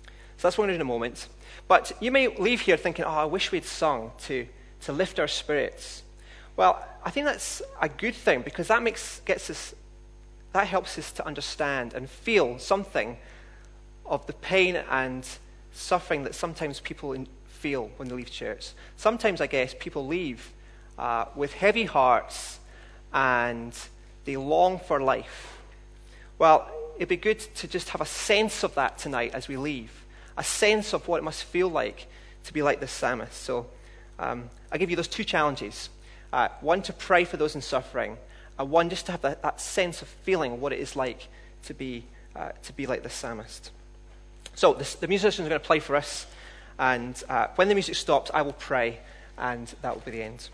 So 0.07 0.13
that's 0.43 0.59
what 0.59 0.65
we're 0.65 0.71
going 0.71 0.79
to 0.81 0.85
do 0.85 0.89
in 0.89 0.91
a 0.91 0.93
moment. 0.93 1.29
But 1.67 1.93
you 2.01 2.11
may 2.11 2.29
leave 2.29 2.63
here 2.63 2.77
thinking, 2.77 3.05
oh, 3.05 3.11
I 3.11 3.25
wish 3.25 3.53
we'd 3.53 3.65
sung 3.65 4.13
to, 4.21 4.47
to 4.83 4.93
lift 4.93 5.19
our 5.19 5.29
spirits. 5.29 6.03
Well, 6.57 6.85
I 7.05 7.11
think 7.11 7.27
that's 7.27 7.63
a 7.81 7.89
good 7.89 8.15
thing 8.15 8.43
because 8.43 8.69
that 8.69 8.83
makes, 8.83 9.21
gets 9.21 9.51
us, 9.51 9.75
that 10.53 10.67
helps 10.67 10.99
us 10.99 11.13
to 11.13 11.27
understand 11.27 11.95
and 11.95 12.09
feel 12.09 12.59
something 12.59 13.17
of 14.07 14.27
the 14.27 14.33
pain 14.33 14.77
and 14.91 15.27
suffering 15.73 16.25
that 16.25 16.35
sometimes 16.35 16.81
people 16.81 17.15
feel 17.47 17.91
when 17.97 18.09
they 18.09 18.15
leave 18.15 18.31
church. 18.31 18.73
Sometimes, 18.97 19.41
I 19.41 19.47
guess, 19.47 19.75
people 19.79 20.07
leave 20.07 20.53
uh, 20.99 21.27
with 21.37 21.53
heavy 21.53 21.85
hearts 21.85 22.59
and 23.13 23.77
they 24.25 24.37
long 24.37 24.79
for 24.79 25.01
life. 25.01 25.59
Well, 26.39 26.71
it'd 26.97 27.09
be 27.09 27.17
good 27.17 27.39
to 27.39 27.69
just 27.69 27.91
have 27.91 28.01
a 28.01 28.07
sense 28.07 28.63
of 28.63 28.75
that 28.75 28.99
tonight 28.99 29.33
as 29.35 29.49
we 29.49 29.57
leave, 29.57 30.05
a 30.39 30.45
sense 30.45 30.95
of 30.95 31.07
what 31.07 31.19
it 31.19 31.25
must 31.25 31.45
feel 31.45 31.69
like 31.69 32.07
to 32.45 32.53
be 32.55 32.63
like 32.63 32.81
the 32.81 32.89
psalmist. 32.89 33.35
So 33.35 33.67
um, 34.19 34.49
I 34.73 34.79
give 34.79 34.89
you 34.89 34.97
those 34.97 35.09
two 35.09 35.25
challenges 35.25 35.91
uh, 36.33 36.49
one 36.61 36.83
to 36.83 36.93
pray 36.93 37.25
for 37.25 37.37
those 37.37 37.55
in 37.55 37.63
suffering, 37.63 38.17
and 38.59 38.71
one, 38.71 38.91
just 38.91 39.07
to 39.07 39.13
have 39.13 39.23
that, 39.23 39.43
that 39.43 39.61
sense 39.61 40.03
of 40.03 40.09
feeling 40.09 40.61
what 40.61 40.73
it 40.73 40.79
is 40.79 40.97
like 40.97 41.29
to 41.65 41.75
be, 41.75 42.05
uh, 42.37 42.51
to 42.63 42.73
be 42.73 42.87
like 42.87 43.03
the 43.03 43.11
psalmist. 43.11 43.71
So 44.55 44.75
this, 44.75 44.95
the 44.95 45.09
musicians 45.09 45.47
are 45.47 45.49
going 45.49 45.61
to 45.61 45.67
play 45.67 45.81
for 45.81 45.97
us, 45.97 46.27
and 46.79 47.21
uh, 47.29 47.49
when 47.57 47.69
the 47.69 47.75
music 47.75 47.95
stops, 47.95 48.31
I 48.35 48.43
will 48.43 48.53
pray, 48.53 48.99
and 49.37 49.73
that 49.83 49.95
will 49.95 50.03
be 50.03 50.11
the 50.11 50.23
end. 50.23 50.49